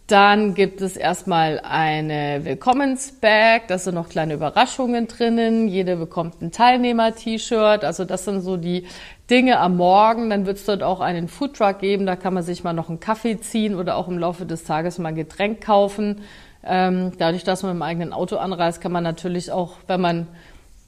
dann 0.08 0.54
gibt 0.54 0.80
es 0.80 0.96
erstmal 0.96 1.60
eine 1.64 2.46
Willkommensbag, 2.46 3.68
da 3.68 3.78
sind 3.78 3.96
noch 3.96 4.10
kleine 4.10 4.36
Überraschungen 4.36 5.08
drinnen. 5.08 5.68
Jede 5.68 5.96
bekommt 5.96 6.42
ein 6.42 6.52
Teilnehmer-T-Shirt. 6.52 7.84
Also 7.84 8.04
das 8.06 8.26
sind 8.26 8.42
so 8.42 8.58
die 8.58 8.86
Dinge 9.34 9.60
am 9.60 9.78
Morgen. 9.78 10.30
Dann 10.30 10.46
wird 10.46 10.58
es 10.58 10.66
dort 10.66 10.84
auch 10.84 11.00
einen 11.00 11.28
Foodtruck 11.28 11.80
geben, 11.80 12.06
da 12.06 12.16
kann 12.16 12.36
man 12.36 12.44
sich 12.44 12.64
mal 12.64 12.74
noch 12.74 12.90
einen 12.90 13.00
Kaffee 13.00 13.40
ziehen 13.40 13.74
oder 13.74 13.96
auch 13.96 14.08
im 14.08 14.20
Laufe 14.20 14.46
des 14.46 14.64
Tages 14.64 15.00
mal 15.00 15.10
ein 15.10 15.16
Getränk 15.16 15.62
kaufen. 15.62 16.22
Ähm, 16.64 17.14
dadurch, 17.18 17.44
dass 17.44 17.64
man 17.64 17.72
im 17.72 17.82
eigenen 17.82 18.14
Auto 18.14 18.38
anreist, 18.38 18.80
kann 18.80 18.92
man 18.92 19.04
natürlich 19.04 19.52
auch, 19.52 19.78
wenn 19.88 20.02
man 20.02 20.28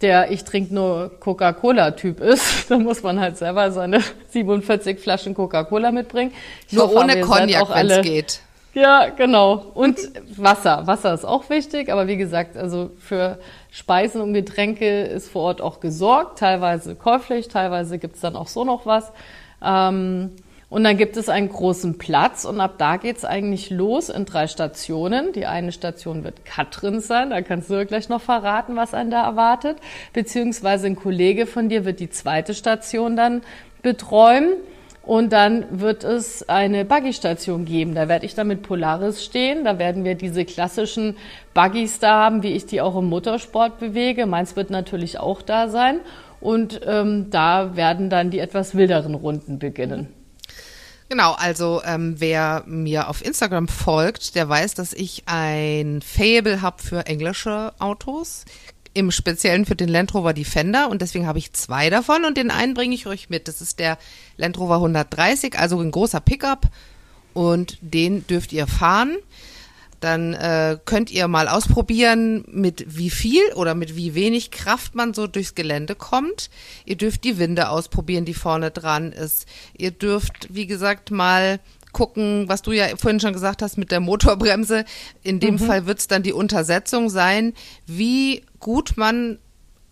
der 0.02 0.30
ich 0.30 0.44
trinke 0.44 0.76
nur 0.76 1.20
Coca-Cola-Typ 1.20 2.20
ist, 2.20 2.70
dann 2.70 2.84
muss 2.84 3.02
man 3.02 3.20
halt 3.20 3.38
selber 3.38 3.72
seine 3.72 4.02
47 4.30 5.00
Flaschen 5.00 5.34
Coca-Cola 5.34 5.92
mitbringen. 5.92 6.32
Ich 6.68 6.74
nur 6.74 6.84
hoffe, 6.84 6.98
ohne 6.98 7.22
Cognac, 7.22 7.74
wenn 7.74 7.90
es 7.90 8.02
geht. 8.04 8.42
Ja, 8.76 9.08
genau. 9.08 9.72
Und 9.74 9.98
Wasser. 10.36 10.86
Wasser 10.86 11.14
ist 11.14 11.24
auch 11.24 11.50
wichtig, 11.50 11.90
aber 11.90 12.08
wie 12.08 12.18
gesagt, 12.18 12.58
also 12.58 12.92
für 13.00 13.40
Speisen 13.72 14.20
und 14.20 14.34
Getränke 14.34 15.04
ist 15.04 15.30
vor 15.30 15.44
Ort 15.44 15.62
auch 15.62 15.80
gesorgt, 15.80 16.40
teilweise 16.40 16.94
käuflich, 16.96 17.48
teilweise 17.48 17.98
gibt's 18.00 18.20
dann 18.20 18.36
auch 18.36 18.50
so 18.50 18.66
noch 18.66 18.86
was. 18.86 19.14
Ähm, 19.64 20.32
und 20.70 20.84
dann 20.84 20.98
gibt 20.98 21.16
es 21.16 21.30
einen 21.30 21.48
großen 21.48 21.98
Platz 21.98 22.44
und 22.44 22.60
ab 22.60 22.74
da 22.78 22.98
geht's 22.98 23.24
eigentlich 23.24 23.70
los 23.70 24.10
in 24.10 24.26
drei 24.26 24.48
Stationen. 24.48 25.32
Die 25.32 25.46
eine 25.46 25.72
Station 25.72 26.26
wird 26.26 26.44
Katrin 26.44 27.00
sein, 27.00 27.30
da 27.30 27.42
kannst 27.42 27.70
du 27.70 27.86
gleich 27.86 28.10
noch 28.10 28.22
verraten, 28.22 28.76
was 28.76 28.94
einen 28.94 29.10
da 29.10 29.24
erwartet. 29.24 29.78
Beziehungsweise 30.12 30.88
ein 30.88 30.98
Kollege 30.98 31.46
von 31.46 31.70
dir 31.70 31.86
wird 31.86 32.02
die 32.02 32.10
zweite 32.10 32.54
Station 32.54 33.16
dann 33.16 33.42
betreuen. 33.84 34.56
Und 35.06 35.32
dann 35.34 35.66
wird 35.70 36.04
es 36.04 36.50
eine 36.50 36.84
Buggy-Station 36.84 37.66
geben. 37.66 37.94
Da 37.94 38.08
werde 38.08 38.26
ich 38.26 38.34
dann 38.34 38.48
mit 38.48 38.64
Polaris 38.64 39.24
stehen. 39.24 39.64
Da 39.64 39.78
werden 39.78 40.04
wir 40.04 40.16
diese 40.16 40.46
klassischen 40.46 41.16
Buggys 41.54 42.00
da 42.00 42.24
haben, 42.24 42.42
wie 42.42 42.54
ich 42.54 42.66
die 42.66 42.82
auch 42.82 42.96
im 42.96 43.06
Motorsport 43.06 43.80
bewege. 43.80 44.26
Meins 44.26 44.56
wird 44.56 44.72
natürlich 44.72 45.20
auch 45.20 45.44
da 45.44 45.70
sein. 45.70 46.00
Und 46.42 46.82
ähm, 46.86 47.30
da 47.30 47.76
werden 47.76 48.10
dann 48.10 48.32
die 48.32 48.40
etwas 48.40 48.76
wilderen 48.76 49.14
Runden 49.14 49.60
beginnen. 49.60 50.10
Genau, 51.08 51.34
also 51.38 51.84
ähm, 51.86 52.16
wer 52.18 52.64
mir 52.66 53.10
auf 53.10 53.24
Instagram 53.24 53.68
folgt, 53.68 54.34
der 54.34 54.50
weiß, 54.50 54.74
dass 54.74 54.92
ich 54.92 55.24
ein 55.28 56.02
Fable 56.02 56.64
habe 56.64 56.82
für 56.82 57.06
englische 57.06 57.74
Autos 57.78 58.46
im 58.96 59.12
Speziellen 59.12 59.66
für 59.66 59.76
den 59.76 59.90
Land 59.90 60.14
Rover 60.14 60.34
Defender 60.34 60.90
und 60.90 61.02
deswegen 61.02 61.28
habe 61.28 61.38
ich 61.38 61.54
zwei 61.54 61.90
davon 61.90 62.26
und 62.26 62.38
den 62.38 62.50
einen 62.50 62.74
bringe 62.74 62.96
ich 62.96 63.06
euch 63.06 63.30
mit. 63.30 63.48
Das 63.48 63.62
ist 63.62 63.78
der 63.78 64.00
Land 64.38 64.58
Rover 64.58 64.76
130, 64.76 65.60
also 65.60 65.80
ein 65.80 65.92
großer 65.92 66.22
Pickup 66.22 66.70
und 67.34 67.78
den 67.82 68.26
dürft 68.26 68.54
ihr 68.54 68.66
fahren. 68.66 69.18
Dann 70.00 70.34
äh, 70.34 70.78
könnt 70.86 71.12
ihr 71.12 71.28
mal 71.28 71.48
ausprobieren, 71.48 72.46
mit 72.48 72.98
wie 72.98 73.10
viel 73.10 73.42
oder 73.56 73.76
mit 73.76 73.96
wie 73.96 74.16
wenig 74.16 74.52
Kraft 74.52 74.96
man 74.96 75.14
so 75.14 75.28
durchs 75.28 75.56
Gelände 75.56 75.96
kommt. 75.96 76.50
Ihr 76.86 76.96
dürft 76.96 77.24
die 77.24 77.38
Winde 77.38 77.70
ausprobieren, 77.70 78.24
die 78.24 78.34
vorne 78.34 78.72
dran 78.72 79.12
ist. 79.12 79.46
Ihr 79.78 79.92
dürft, 79.92 80.54
wie 80.54 80.68
gesagt, 80.68 81.12
mal 81.12 81.60
gucken, 81.96 82.44
was 82.50 82.62
du 82.62 82.74
ja 82.74 82.88
vorhin 82.98 83.22
schon 83.22 83.32
gesagt 83.32 83.62
hast 83.62 83.78
mit 83.78 83.90
der 83.90 84.02
Motorbremse. 84.02 84.84
In 85.24 85.40
dem 85.40 85.56
mhm. 85.56 85.60
Fall 85.60 85.88
wird 85.88 86.00
es 86.00 86.08
dann 86.08 86.24
die 86.24 86.34
Untersetzung 86.34 87.10
sein, 87.10 87.54
wie 87.88 88.44
gut 88.60 88.98
man 88.98 89.40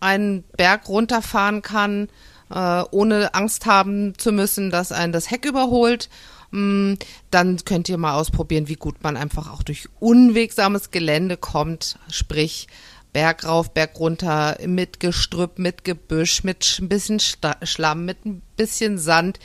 einen 0.00 0.44
Berg 0.56 0.86
runterfahren 0.86 1.62
kann, 1.62 2.08
äh, 2.50 2.82
ohne 2.90 3.34
Angst 3.34 3.64
haben 3.64 4.18
zu 4.18 4.32
müssen, 4.32 4.70
dass 4.70 4.92
einen 4.92 5.14
das 5.14 5.30
Heck 5.30 5.46
überholt. 5.46 6.10
Mm, 6.50 6.94
dann 7.30 7.64
könnt 7.64 7.88
ihr 7.88 7.96
mal 7.96 8.14
ausprobieren, 8.14 8.68
wie 8.68 8.74
gut 8.74 9.02
man 9.02 9.16
einfach 9.16 9.50
auch 9.50 9.62
durch 9.62 9.88
unwegsames 9.98 10.90
Gelände 10.90 11.38
kommt, 11.38 11.98
sprich 12.10 12.68
Berg 13.14 13.44
rauf, 13.44 13.72
Berg 13.72 13.98
runter, 13.98 14.58
mit 14.66 15.00
Gestrüpp, 15.00 15.58
mit 15.58 15.84
Gebüsch, 15.84 16.44
mit 16.44 16.78
ein 16.82 16.88
bisschen 16.90 17.18
Schlamm, 17.18 18.04
mit 18.04 18.26
ein 18.26 18.42
bisschen 18.56 18.98
Sand 18.98 19.38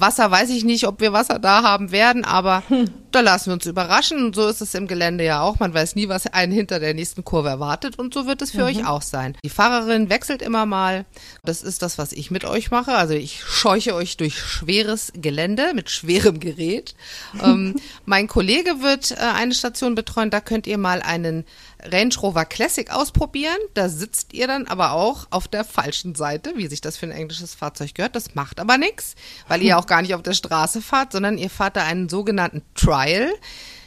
Wasser 0.00 0.30
weiß 0.30 0.50
ich 0.50 0.64
nicht, 0.64 0.86
ob 0.86 1.00
wir 1.00 1.12
Wasser 1.12 1.38
da 1.38 1.62
haben 1.62 1.92
werden, 1.92 2.24
aber 2.24 2.62
hm. 2.68 2.86
da 3.10 3.20
lassen 3.20 3.46
wir 3.46 3.54
uns 3.54 3.66
überraschen. 3.66 4.24
Und 4.24 4.34
so 4.34 4.48
ist 4.48 4.60
es 4.60 4.74
im 4.74 4.86
Gelände 4.86 5.24
ja 5.24 5.42
auch. 5.42 5.58
Man 5.58 5.74
weiß 5.74 5.94
nie, 5.96 6.08
was 6.08 6.26
einen 6.26 6.52
hinter 6.52 6.80
der 6.80 6.94
nächsten 6.94 7.24
Kurve 7.24 7.48
erwartet. 7.48 7.98
Und 7.98 8.14
so 8.14 8.26
wird 8.26 8.42
es 8.42 8.52
für 8.52 8.58
mhm. 8.58 8.64
euch 8.64 8.86
auch 8.86 9.02
sein. 9.02 9.36
Die 9.44 9.50
Fahrerin 9.50 10.10
wechselt 10.10 10.42
immer 10.42 10.66
mal. 10.66 11.04
Das 11.44 11.62
ist 11.62 11.82
das, 11.82 11.98
was 11.98 12.12
ich 12.12 12.30
mit 12.30 12.44
euch 12.44 12.70
mache. 12.70 12.92
Also 12.92 13.14
ich 13.14 13.42
scheuche 13.44 13.94
euch 13.94 14.16
durch 14.16 14.38
schweres 14.38 15.12
Gelände 15.14 15.72
mit 15.74 15.90
schwerem 15.90 16.40
Gerät. 16.40 16.94
ähm, 17.42 17.76
mein 18.06 18.28
Kollege 18.28 18.82
wird 18.82 19.12
äh, 19.12 19.16
eine 19.16 19.54
Station 19.54 19.94
betreuen. 19.94 20.30
Da 20.30 20.40
könnt 20.40 20.66
ihr 20.66 20.78
mal 20.78 21.02
einen 21.02 21.44
Range 21.84 22.14
Rover 22.20 22.44
Classic 22.44 22.90
ausprobieren. 22.90 23.56
Da 23.74 23.88
sitzt 23.88 24.32
ihr 24.32 24.46
dann 24.46 24.66
aber 24.66 24.92
auch 24.92 25.26
auf 25.30 25.48
der 25.48 25.64
falschen 25.64 26.14
Seite, 26.14 26.52
wie 26.56 26.66
sich 26.66 26.80
das 26.80 26.96
für 26.96 27.06
ein 27.06 27.12
englisches 27.12 27.54
Fahrzeug 27.54 27.94
gehört. 27.94 28.16
Das 28.16 28.34
macht 28.34 28.60
aber 28.60 28.78
nichts, 28.78 29.14
weil 29.48 29.62
ihr 29.62 29.78
auch 29.78 29.86
gar 29.86 30.02
nicht 30.02 30.14
auf 30.14 30.22
der 30.22 30.34
Straße 30.34 30.82
fahrt, 30.82 31.12
sondern 31.12 31.38
ihr 31.38 31.50
fahrt 31.50 31.76
da 31.76 31.84
einen 31.84 32.08
sogenannten 32.08 32.62
Trial. 32.74 33.30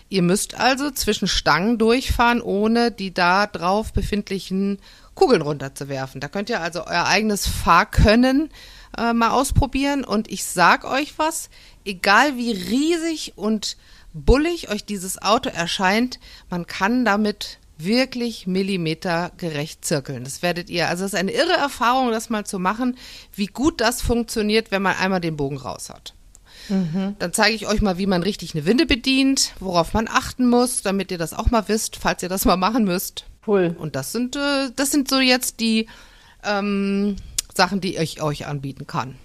Ihr 0.09 0.21
müsst 0.21 0.59
also 0.59 0.91
zwischen 0.91 1.27
Stangen 1.27 1.77
durchfahren, 1.77 2.41
ohne 2.41 2.91
die 2.91 3.13
da 3.13 3.47
drauf 3.47 3.93
befindlichen 3.93 4.79
Kugeln 5.15 5.41
runterzuwerfen. 5.41 6.21
Da 6.21 6.27
könnt 6.27 6.49
ihr 6.49 6.61
also 6.61 6.85
euer 6.85 7.05
eigenes 7.05 7.47
Fahrkönnen 7.47 8.49
äh, 8.97 9.13
mal 9.13 9.31
ausprobieren. 9.31 10.03
Und 10.03 10.31
ich 10.31 10.45
sag 10.45 10.85
euch 10.85 11.13
was, 11.17 11.49
egal 11.85 12.37
wie 12.37 12.51
riesig 12.51 13.33
und 13.35 13.77
bullig 14.13 14.69
euch 14.69 14.85
dieses 14.85 15.21
Auto 15.21 15.49
erscheint, 15.49 16.19
man 16.49 16.67
kann 16.67 17.05
damit 17.05 17.59
wirklich 17.77 18.47
millimetergerecht 18.47 19.83
zirkeln. 19.83 20.23
Das 20.23 20.41
werdet 20.41 20.69
ihr, 20.69 20.89
also 20.89 21.05
es 21.05 21.13
ist 21.13 21.19
eine 21.19 21.31
irre 21.31 21.53
Erfahrung, 21.53 22.11
das 22.11 22.29
mal 22.29 22.45
zu 22.45 22.59
machen, 22.59 22.97
wie 23.35 23.47
gut 23.47 23.81
das 23.81 24.01
funktioniert, 24.01 24.71
wenn 24.71 24.81
man 24.81 24.95
einmal 24.95 25.21
den 25.21 25.37
Bogen 25.37 25.57
raus 25.57 25.89
hat. 25.89 26.13
Mhm. 26.69 27.15
Dann 27.19 27.33
zeige 27.33 27.55
ich 27.55 27.67
euch 27.67 27.81
mal, 27.81 27.97
wie 27.97 28.07
man 28.07 28.23
richtig 28.23 28.55
eine 28.55 28.65
Winde 28.65 28.85
bedient, 28.85 29.53
worauf 29.59 29.93
man 29.93 30.07
achten 30.07 30.47
muss, 30.47 30.81
damit 30.81 31.11
ihr 31.11 31.17
das 31.17 31.33
auch 31.33 31.51
mal 31.51 31.67
wisst, 31.67 31.97
falls 31.97 32.23
ihr 32.23 32.29
das 32.29 32.45
mal 32.45 32.57
machen 32.57 32.85
müsst. 32.85 33.25
Cool. 33.45 33.75
Und 33.77 33.95
das 33.95 34.11
sind, 34.11 34.35
äh, 34.35 34.69
das 34.75 34.91
sind 34.91 35.09
so 35.09 35.19
jetzt 35.19 35.59
die 35.59 35.87
ähm, 36.43 37.17
Sachen, 37.53 37.81
die 37.81 37.97
ich 37.97 38.21
euch 38.21 38.47
anbieten 38.47 38.87
kann. 38.87 39.15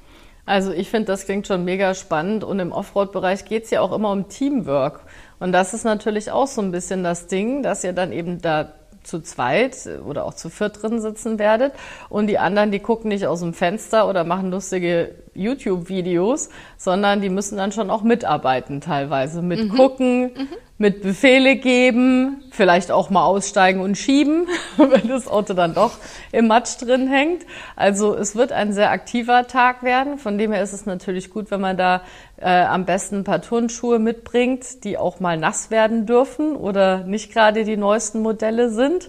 Also 0.49 0.73
ich 0.73 0.89
finde, 0.89 1.07
das 1.07 1.27
klingt 1.27 1.47
schon 1.47 1.65
mega 1.65 1.95
spannend 1.95 2.43
und 2.43 2.59
im 2.59 2.73
Offroad-Bereich 2.73 3.45
geht 3.45 3.65
es 3.65 3.71
ja 3.71 3.83
auch 3.83 3.93
immer 3.93 4.11
um 4.11 4.29
Teamwork. 4.31 5.01
Und 5.41 5.53
das 5.53 5.75
ist 5.75 5.85
natürlich 5.85 6.31
auch 6.31 6.47
so 6.47 6.61
ein 6.61 6.73
bisschen 6.73 7.05
das 7.05 7.27
Ding, 7.27 7.63
dass 7.63 7.85
ihr 7.85 7.93
dann 7.93 8.13
eben 8.13 8.41
da 8.41 8.73
zu 9.09 9.21
zweit 9.21 9.89
oder 10.07 10.25
auch 10.25 10.35
zu 10.35 10.51
viert 10.51 10.83
drin 10.83 11.01
sitzen 11.01 11.39
werdet 11.39 11.73
und 12.09 12.27
die 12.27 12.39
anderen, 12.39 12.71
die 12.71 12.79
gucken 12.79 13.09
nicht 13.09 13.27
aus 13.27 13.41
dem 13.41 13.55
Fenster 13.55 14.09
oder 14.09 14.25
machen 14.25 14.51
lustige 14.51 15.15
YouTube-Videos, 15.35 16.51
sondern 16.77 17.21
die 17.21 17.31
müssen 17.31 17.57
dann 17.57 17.73
schon 17.73 17.91
auch 17.91 18.03
mitarbeiten 18.03 18.81
teilweise, 18.81 19.41
mitgucken, 19.41 20.23
mhm. 20.23 20.41
mhm. 20.41 20.49
mit 20.77 21.03
Befehle 21.03 21.57
geben, 21.57 22.43
vielleicht 22.59 22.91
auch 22.91 23.09
mal 23.09 23.25
aussteigen 23.25 23.81
und 23.81 23.97
schieben, 23.97 24.49
wenn 24.77 25.09
das 25.09 25.29
Auto 25.29 25.55
dann 25.55 25.75
doch 25.75 25.93
im 26.33 26.49
Matsch 26.49 26.77
drin 26.81 27.09
hängt. 27.09 27.47
Also 27.77 28.17
es 28.17 28.35
wird 28.35 28.51
ein 28.51 28.73
sehr 28.73 28.91
aktiver 28.91 29.47
Tag 29.47 29.85
werden. 29.85 30.19
Von 30.19 30.39
dem 30.39 30.53
her 30.53 30.61
ist 30.63 30.73
es 30.73 30.85
natürlich 30.85 31.31
gut, 31.31 31.53
wenn 31.53 31.61
man 31.61 31.77
da 31.77 32.03
äh, 32.37 32.51
am 32.51 32.85
besten 32.85 33.19
ein 33.19 33.25
paar 33.25 33.41
Turnschuhe 33.41 34.01
mitbringt, 34.01 34.83
die 34.83 34.99
auch 34.99 35.21
mal 35.21 35.39
nass 35.39 35.71
werden 35.71 36.05
dürfen 36.05 36.57
oder 36.57 37.05
nicht 37.05 37.33
gerade 37.33 37.65
die 37.65 37.77
neuesten 37.77 38.23
Modelle 38.23 38.71
sind. 38.71 39.09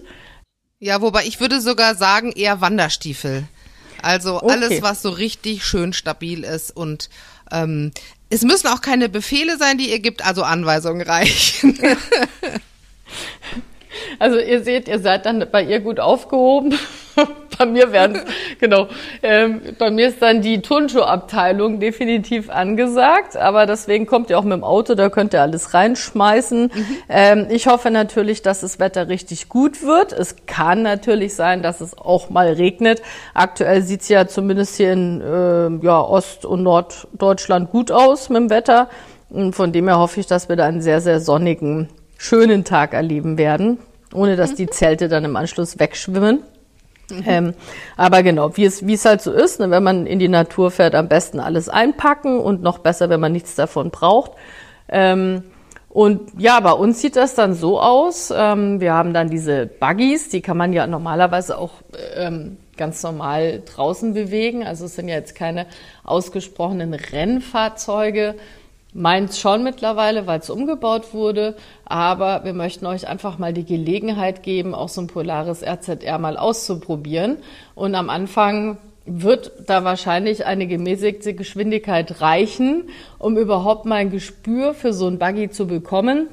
Ja, 0.78 1.02
wobei 1.02 1.24
ich 1.24 1.40
würde 1.40 1.60
sogar 1.60 1.96
sagen 1.96 2.30
eher 2.30 2.60
Wanderstiefel. 2.60 3.48
Also 4.00 4.36
okay. 4.36 4.52
alles, 4.52 4.80
was 4.80 5.02
so 5.02 5.10
richtig 5.10 5.64
schön 5.64 5.92
stabil 5.92 6.44
ist 6.44 6.74
und 6.74 7.10
ähm, 7.50 7.90
es 8.30 8.42
müssen 8.42 8.68
auch 8.68 8.80
keine 8.80 9.08
Befehle 9.08 9.58
sein, 9.58 9.76
die 9.76 9.90
ihr 9.90 9.98
gibt, 9.98 10.24
also 10.24 10.44
Anweisungen 10.44 11.02
reichen. 11.02 11.76
Also 14.18 14.38
ihr 14.38 14.62
seht, 14.62 14.88
ihr 14.88 15.00
seid 15.00 15.26
dann 15.26 15.44
bei 15.50 15.62
ihr 15.62 15.80
gut 15.80 15.98
aufgehoben. 15.98 16.78
bei 17.58 17.66
mir 17.66 17.92
werden 17.92 18.20
genau. 18.58 18.88
Ähm, 19.22 19.60
bei 19.78 19.90
mir 19.90 20.08
ist 20.08 20.22
dann 20.22 20.42
die 20.42 20.62
Turnschuhabteilung 20.62 21.80
definitiv 21.80 22.50
angesagt, 22.50 23.36
aber 23.36 23.66
deswegen 23.66 24.06
kommt 24.06 24.30
ihr 24.30 24.38
auch 24.38 24.44
mit 24.44 24.52
dem 24.52 24.64
Auto, 24.64 24.94
da 24.94 25.08
könnt 25.08 25.34
ihr 25.34 25.42
alles 25.42 25.74
reinschmeißen. 25.74 26.62
Mhm. 26.62 26.86
Ähm, 27.08 27.46
ich 27.50 27.66
hoffe 27.66 27.90
natürlich, 27.90 28.42
dass 28.42 28.60
das 28.60 28.78
Wetter 28.78 29.08
richtig 29.08 29.48
gut 29.48 29.82
wird. 29.82 30.12
Es 30.12 30.36
kann 30.46 30.82
natürlich 30.82 31.34
sein, 31.34 31.62
dass 31.62 31.80
es 31.80 31.96
auch 31.96 32.30
mal 32.30 32.48
regnet. 32.48 33.02
Aktuell 33.34 33.82
sieht's 33.82 34.08
ja 34.08 34.26
zumindest 34.26 34.76
hier 34.76 34.92
in 34.92 35.20
äh, 35.20 35.84
ja, 35.84 36.00
Ost- 36.00 36.44
und 36.44 36.62
Norddeutschland 36.62 37.70
gut 37.70 37.90
aus 37.90 38.28
mit 38.28 38.38
dem 38.38 38.50
Wetter. 38.50 38.88
Und 39.28 39.54
von 39.54 39.72
dem 39.72 39.86
her 39.86 39.98
hoffe 39.98 40.20
ich, 40.20 40.26
dass 40.26 40.48
wir 40.48 40.56
da 40.56 40.66
einen 40.66 40.80
sehr, 40.80 41.00
sehr 41.00 41.20
sonnigen, 41.20 41.88
schönen 42.20 42.64
Tag 42.64 42.92
erleben 42.92 43.38
werden, 43.38 43.78
ohne 44.12 44.36
dass 44.36 44.54
die 44.54 44.66
Zelte 44.66 45.08
dann 45.08 45.24
im 45.24 45.36
Anschluss 45.36 45.78
wegschwimmen. 45.78 46.42
Mhm. 47.10 47.24
Ähm, 47.26 47.54
aber 47.96 48.22
genau, 48.22 48.54
wie 48.58 48.66
es, 48.66 48.86
wie 48.86 48.92
es 48.92 49.06
halt 49.06 49.22
so 49.22 49.32
ist, 49.32 49.58
ne, 49.58 49.70
wenn 49.70 49.82
man 49.82 50.04
in 50.04 50.18
die 50.18 50.28
Natur 50.28 50.70
fährt, 50.70 50.94
am 50.94 51.08
besten 51.08 51.40
alles 51.40 51.70
einpacken 51.70 52.38
und 52.38 52.62
noch 52.62 52.78
besser, 52.78 53.08
wenn 53.08 53.20
man 53.20 53.32
nichts 53.32 53.54
davon 53.54 53.90
braucht. 53.90 54.32
Ähm, 54.90 55.44
und 55.88 56.38
ja, 56.38 56.60
bei 56.60 56.72
uns 56.72 57.00
sieht 57.00 57.16
das 57.16 57.34
dann 57.34 57.54
so 57.54 57.80
aus. 57.80 58.30
Ähm, 58.36 58.80
wir 58.80 58.92
haben 58.92 59.14
dann 59.14 59.30
diese 59.30 59.64
Buggies, 59.66 60.28
die 60.28 60.42
kann 60.42 60.58
man 60.58 60.74
ja 60.74 60.86
normalerweise 60.86 61.56
auch 61.56 61.72
ähm, 62.16 62.58
ganz 62.76 63.02
normal 63.02 63.62
draußen 63.64 64.12
bewegen. 64.12 64.62
Also 64.66 64.84
es 64.84 64.94
sind 64.94 65.08
ja 65.08 65.14
jetzt 65.14 65.34
keine 65.34 65.64
ausgesprochenen 66.04 66.92
Rennfahrzeuge, 66.92 68.34
Meins 68.92 69.38
schon 69.38 69.62
mittlerweile, 69.62 70.26
weil 70.26 70.40
es 70.40 70.50
umgebaut 70.50 71.14
wurde. 71.14 71.54
Aber 71.84 72.44
wir 72.44 72.54
möchten 72.54 72.86
euch 72.86 73.06
einfach 73.06 73.38
mal 73.38 73.52
die 73.52 73.64
Gelegenheit 73.64 74.42
geben, 74.42 74.74
auch 74.74 74.88
so 74.88 75.00
ein 75.00 75.06
Polaris 75.06 75.62
RZR 75.62 76.18
mal 76.18 76.36
auszuprobieren. 76.36 77.38
Und 77.74 77.94
am 77.94 78.10
Anfang 78.10 78.78
wird 79.06 79.52
da 79.66 79.84
wahrscheinlich 79.84 80.44
eine 80.44 80.66
gemäßigte 80.66 81.34
Geschwindigkeit 81.34 82.20
reichen, 82.20 82.90
um 83.18 83.36
überhaupt 83.36 83.86
mal 83.86 83.96
ein 83.96 84.10
Gespür 84.10 84.74
für 84.74 84.92
so 84.92 85.06
ein 85.06 85.18
Buggy 85.18 85.50
zu 85.50 85.66
bekommen. 85.66 86.28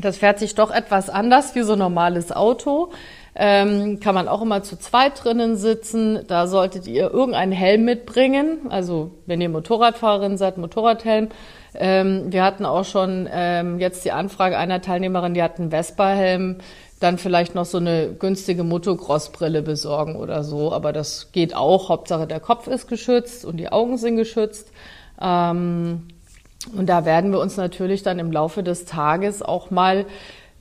Das 0.00 0.18
fährt 0.18 0.38
sich 0.38 0.54
doch 0.54 0.70
etwas 0.70 1.08
anders 1.08 1.54
wie 1.54 1.62
so 1.62 1.74
ein 1.74 1.78
normales 1.78 2.32
Auto. 2.32 2.90
Ähm, 3.36 3.98
kann 3.98 4.14
man 4.14 4.28
auch 4.28 4.42
immer 4.42 4.62
zu 4.62 4.78
zweit 4.78 5.24
drinnen 5.24 5.56
sitzen. 5.56 6.20
Da 6.28 6.46
solltet 6.46 6.86
ihr 6.86 7.10
irgendeinen 7.10 7.52
Helm 7.52 7.84
mitbringen. 7.84 8.70
Also 8.70 9.10
wenn 9.26 9.40
ihr 9.40 9.48
Motorradfahrerin 9.48 10.36
seid, 10.36 10.56
Motorradhelm. 10.56 11.28
Ähm, 11.74 12.32
wir 12.32 12.44
hatten 12.44 12.64
auch 12.64 12.84
schon 12.84 13.28
ähm, 13.32 13.80
jetzt 13.80 14.04
die 14.04 14.12
Anfrage 14.12 14.56
einer 14.56 14.80
Teilnehmerin, 14.80 15.34
die 15.34 15.42
hat 15.42 15.58
einen 15.58 15.70
Vespa-Helm, 15.70 16.58
dann 17.00 17.18
vielleicht 17.18 17.56
noch 17.56 17.64
so 17.64 17.78
eine 17.78 18.14
günstige 18.14 18.62
Motocross-Brille 18.62 19.62
besorgen 19.62 20.14
oder 20.14 20.44
so. 20.44 20.72
Aber 20.72 20.92
das 20.92 21.32
geht 21.32 21.56
auch. 21.56 21.88
Hauptsache 21.88 22.28
der 22.28 22.38
Kopf 22.38 22.68
ist 22.68 22.86
geschützt 22.86 23.44
und 23.44 23.56
die 23.56 23.70
Augen 23.70 23.98
sind 23.98 24.16
geschützt. 24.16 24.70
Ähm, 25.20 26.06
und 26.76 26.86
da 26.88 27.04
werden 27.04 27.32
wir 27.32 27.40
uns 27.40 27.56
natürlich 27.56 28.02
dann 28.02 28.18
im 28.18 28.32
Laufe 28.32 28.62
des 28.62 28.84
Tages 28.84 29.42
auch 29.42 29.70
mal 29.70 30.06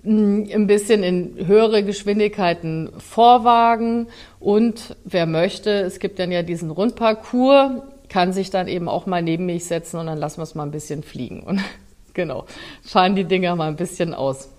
ein 0.05 0.67
bisschen 0.67 1.01
in 1.03 1.47
höhere 1.47 1.83
Geschwindigkeiten 1.83 2.89
vorwagen 2.97 4.07
und 4.39 4.97
wer 5.05 5.25
möchte, 5.25 5.69
es 5.69 5.99
gibt 5.99 6.19
dann 6.19 6.31
ja 6.31 6.43
diesen 6.43 6.71
Rundparcours, 6.71 7.81
kann 8.09 8.33
sich 8.33 8.49
dann 8.49 8.67
eben 8.67 8.89
auch 8.89 9.05
mal 9.05 9.21
neben 9.21 9.45
mich 9.45 9.65
setzen 9.65 9.99
und 9.99 10.07
dann 10.07 10.17
lassen 10.17 10.37
wir 10.37 10.43
es 10.43 10.55
mal 10.55 10.63
ein 10.63 10.71
bisschen 10.71 11.03
fliegen 11.03 11.41
und 11.43 11.61
genau, 12.13 12.45
fahren 12.81 13.15
die 13.15 13.23
Dinger 13.23 13.55
mal 13.55 13.69
ein 13.69 13.77
bisschen 13.77 14.13
aus. 14.13 14.49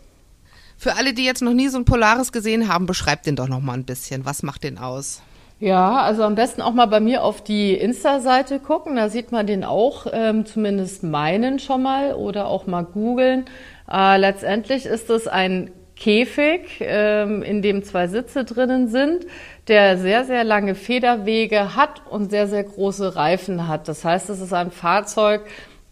Für 0.76 0.96
alle, 0.96 1.14
die 1.14 1.24
jetzt 1.24 1.42
noch 1.42 1.52
nie 1.52 1.68
so 1.68 1.78
ein 1.78 1.84
Polaris 1.84 2.32
gesehen 2.32 2.68
haben, 2.68 2.86
beschreibt 2.86 3.26
den 3.26 3.36
doch 3.36 3.48
noch 3.48 3.60
mal 3.60 3.74
ein 3.74 3.84
bisschen. 3.84 4.24
Was 4.24 4.42
macht 4.42 4.64
den 4.64 4.76
aus? 4.76 5.22
Ja, 5.60 6.02
also 6.02 6.24
am 6.24 6.34
besten 6.34 6.62
auch 6.62 6.74
mal 6.74 6.86
bei 6.86 7.00
mir 7.00 7.22
auf 7.22 7.42
die 7.42 7.74
Insta-Seite 7.74 8.58
gucken. 8.58 8.96
Da 8.96 9.08
sieht 9.08 9.32
man 9.32 9.46
den 9.46 9.64
auch, 9.64 10.06
ähm, 10.12 10.44
zumindest 10.46 11.02
meinen 11.04 11.58
schon 11.58 11.82
mal 11.82 12.14
oder 12.14 12.48
auch 12.48 12.66
mal 12.66 12.82
googeln. 12.82 13.44
Äh, 13.90 14.18
letztendlich 14.18 14.84
ist 14.84 15.10
es 15.10 15.28
ein 15.28 15.70
Käfig, 15.96 16.80
ähm, 16.80 17.42
in 17.42 17.62
dem 17.62 17.84
zwei 17.84 18.08
Sitze 18.08 18.44
drinnen 18.44 18.88
sind, 18.88 19.26
der 19.68 19.96
sehr, 19.96 20.24
sehr 20.24 20.42
lange 20.42 20.74
Federwege 20.74 21.76
hat 21.76 22.02
und 22.10 22.30
sehr, 22.30 22.48
sehr 22.48 22.64
große 22.64 23.14
Reifen 23.14 23.68
hat. 23.68 23.86
Das 23.86 24.04
heißt, 24.04 24.28
es 24.30 24.40
ist 24.40 24.52
ein 24.52 24.72
Fahrzeug, 24.72 25.42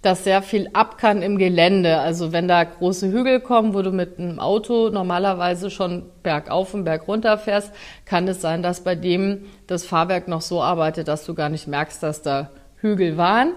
das 0.02 0.24
sehr 0.24 0.42
viel 0.42 0.68
ab 0.72 0.98
kann 0.98 1.22
im 1.22 1.38
Gelände. 1.38 2.00
Also 2.00 2.32
wenn 2.32 2.48
da 2.48 2.64
große 2.64 3.10
Hügel 3.10 3.40
kommen, 3.40 3.72
wo 3.72 3.82
du 3.82 3.92
mit 3.92 4.18
einem 4.18 4.40
Auto 4.40 4.90
normalerweise 4.90 5.70
schon 5.70 6.04
bergauf 6.24 6.74
und 6.74 6.84
berg 6.84 7.06
runter 7.06 7.38
fährst, 7.38 7.72
kann 8.04 8.26
es 8.26 8.40
sein, 8.40 8.62
dass 8.62 8.82
bei 8.82 8.96
dem 8.96 9.46
das 9.68 9.84
Fahrwerk 9.84 10.26
noch 10.26 10.42
so 10.42 10.60
arbeitet, 10.60 11.06
dass 11.06 11.24
du 11.24 11.34
gar 11.34 11.48
nicht 11.48 11.68
merkst, 11.68 12.02
dass 12.02 12.20
da 12.20 12.50
Hügel 12.76 13.16
waren. 13.16 13.52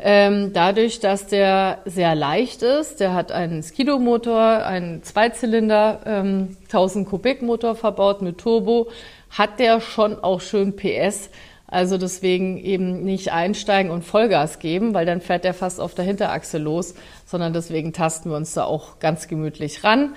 Ähm, 0.00 0.52
dadurch, 0.52 1.00
dass 1.00 1.26
der 1.26 1.78
sehr 1.84 2.14
leicht 2.14 2.62
ist, 2.62 3.00
der 3.00 3.14
hat 3.14 3.32
einen 3.32 3.64
Skido-Motor, 3.64 4.64
einen 4.64 5.02
Zweizylinder, 5.02 6.00
ähm, 6.06 6.56
1000 6.68 7.08
Kubik 7.08 7.42
Motor 7.42 7.74
verbaut 7.74 8.22
mit 8.22 8.38
Turbo, 8.38 8.88
hat 9.30 9.58
der 9.58 9.80
schon 9.80 10.22
auch 10.22 10.40
schön 10.40 10.76
PS. 10.76 11.30
Also 11.68 11.98
deswegen 11.98 12.56
eben 12.56 13.04
nicht 13.04 13.30
einsteigen 13.30 13.92
und 13.92 14.02
Vollgas 14.02 14.58
geben, 14.58 14.94
weil 14.94 15.04
dann 15.04 15.20
fährt 15.20 15.44
der 15.44 15.52
fast 15.52 15.80
auf 15.80 15.94
der 15.94 16.04
Hinterachse 16.04 16.56
los, 16.56 16.94
sondern 17.26 17.52
deswegen 17.52 17.92
tasten 17.92 18.30
wir 18.30 18.36
uns 18.38 18.54
da 18.54 18.64
auch 18.64 18.98
ganz 19.00 19.28
gemütlich 19.28 19.84
ran. 19.84 20.14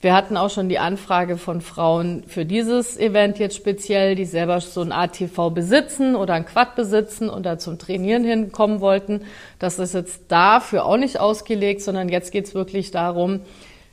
Wir 0.00 0.14
hatten 0.14 0.36
auch 0.36 0.50
schon 0.50 0.68
die 0.68 0.78
Anfrage 0.78 1.36
von 1.36 1.60
Frauen 1.60 2.24
für 2.26 2.44
dieses 2.44 2.96
Event 2.96 3.38
jetzt 3.38 3.56
speziell, 3.56 4.14
die 4.14 4.24
selber 4.24 4.60
so 4.60 4.80
ein 4.80 4.90
ATV 4.90 5.50
besitzen 5.50 6.16
oder 6.16 6.34
ein 6.34 6.46
Quad 6.46 6.74
besitzen 6.74 7.28
und 7.28 7.46
da 7.46 7.58
zum 7.58 7.78
Trainieren 7.78 8.24
hinkommen 8.24 8.80
wollten. 8.80 9.22
Das 9.60 9.78
ist 9.78 9.94
jetzt 9.94 10.22
dafür 10.26 10.86
auch 10.86 10.96
nicht 10.96 11.20
ausgelegt, 11.20 11.82
sondern 11.82 12.08
jetzt 12.08 12.32
geht's 12.32 12.54
wirklich 12.54 12.90
darum, 12.90 13.40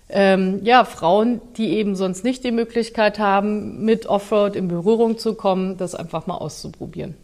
ähm, 0.10 0.62
ja, 0.64 0.86
Frauen, 0.86 1.40
die 1.56 1.70
eben 1.70 1.96
sonst 1.96 2.24
nicht 2.24 2.44
die 2.44 2.52
Möglichkeit 2.52 3.20
haben, 3.20 3.86
mit 3.86 4.08
Offroad 4.08 4.56
in 4.56 4.68
Berührung 4.68 5.18
zu 5.18 5.36
kommen, 5.36 5.78
das 5.78 5.96
einfach 5.96 6.26
mal 6.26 6.36
auszuprobieren. 6.36 7.16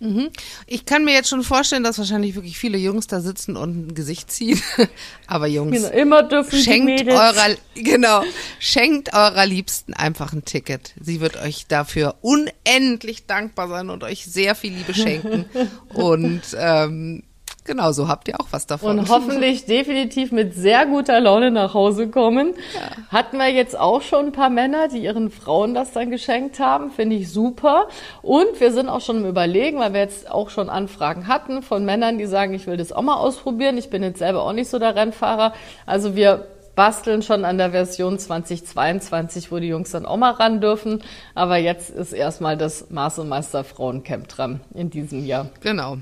Mhm. 0.00 0.28
Ich 0.66 0.86
kann 0.86 1.04
mir 1.04 1.14
jetzt 1.14 1.28
schon 1.28 1.42
vorstellen, 1.42 1.82
dass 1.82 1.98
wahrscheinlich 1.98 2.34
wirklich 2.34 2.58
viele 2.58 2.78
Jungs 2.78 3.06
da 3.06 3.20
sitzen 3.20 3.56
und 3.56 3.88
ein 3.88 3.94
Gesicht 3.94 4.30
ziehen. 4.30 4.60
Aber 5.26 5.46
Jungs, 5.46 5.76
genau, 5.76 5.88
immer 5.88 6.22
dürfen 6.22 6.58
schenkt 6.58 7.08
eurer, 7.08 7.56
genau, 7.74 8.22
schenkt 8.58 9.14
eurer 9.14 9.46
Liebsten 9.46 9.94
einfach 9.94 10.32
ein 10.32 10.44
Ticket. 10.44 10.92
Sie 11.00 11.20
wird 11.20 11.36
euch 11.42 11.66
dafür 11.68 12.16
unendlich 12.20 13.26
dankbar 13.26 13.68
sein 13.68 13.88
und 13.88 14.04
euch 14.04 14.26
sehr 14.26 14.54
viel 14.54 14.74
Liebe 14.74 14.94
schenken. 14.94 15.46
und 15.94 16.42
ähm, 16.56 17.22
Genau, 17.64 17.92
so 17.92 18.08
habt 18.08 18.28
ihr 18.28 18.38
auch 18.38 18.48
was 18.50 18.66
davon. 18.66 18.98
Und 18.98 19.08
hoffentlich 19.08 19.64
definitiv 19.64 20.32
mit 20.32 20.54
sehr 20.54 20.84
guter 20.84 21.18
Laune 21.18 21.50
nach 21.50 21.72
Hause 21.72 22.08
kommen. 22.08 22.54
Ja. 22.74 22.80
Hatten 23.08 23.38
wir 23.38 23.48
jetzt 23.48 23.78
auch 23.78 24.02
schon 24.02 24.26
ein 24.26 24.32
paar 24.32 24.50
Männer, 24.50 24.88
die 24.88 24.98
ihren 24.98 25.30
Frauen 25.30 25.72
das 25.72 25.92
dann 25.92 26.10
geschenkt 26.10 26.60
haben. 26.60 26.90
Finde 26.90 27.16
ich 27.16 27.32
super. 27.32 27.88
Und 28.20 28.60
wir 28.60 28.70
sind 28.70 28.90
auch 28.90 29.00
schon 29.00 29.18
im 29.18 29.26
Überlegen, 29.26 29.78
weil 29.78 29.94
wir 29.94 30.00
jetzt 30.00 30.30
auch 30.30 30.50
schon 30.50 30.68
Anfragen 30.68 31.26
hatten 31.26 31.62
von 31.62 31.86
Männern, 31.86 32.18
die 32.18 32.26
sagen, 32.26 32.52
ich 32.52 32.66
will 32.66 32.76
das 32.76 32.92
auch 32.92 33.02
mal 33.02 33.16
ausprobieren. 33.16 33.78
Ich 33.78 33.88
bin 33.88 34.02
jetzt 34.02 34.18
selber 34.18 34.42
auch 34.42 34.52
nicht 34.52 34.68
so 34.68 34.78
der 34.78 34.94
Rennfahrer. 34.94 35.54
Also 35.86 36.14
wir 36.14 36.46
basteln 36.74 37.22
schon 37.22 37.46
an 37.46 37.56
der 37.56 37.70
Version 37.70 38.18
2022, 38.18 39.50
wo 39.50 39.58
die 39.58 39.68
Jungs 39.68 39.90
dann 39.90 40.04
auch 40.04 40.18
mal 40.18 40.32
ran 40.32 40.60
dürfen. 40.60 41.02
Aber 41.34 41.56
jetzt 41.56 41.88
ist 41.88 42.12
erstmal 42.12 42.58
das 42.58 42.90
Maß- 42.90 43.20
und 43.20 43.30
Meister 43.30 43.64
Frauencamp 43.64 44.28
dran 44.28 44.60
in 44.74 44.90
diesem 44.90 45.24
Jahr. 45.24 45.48
Genau. 45.60 45.96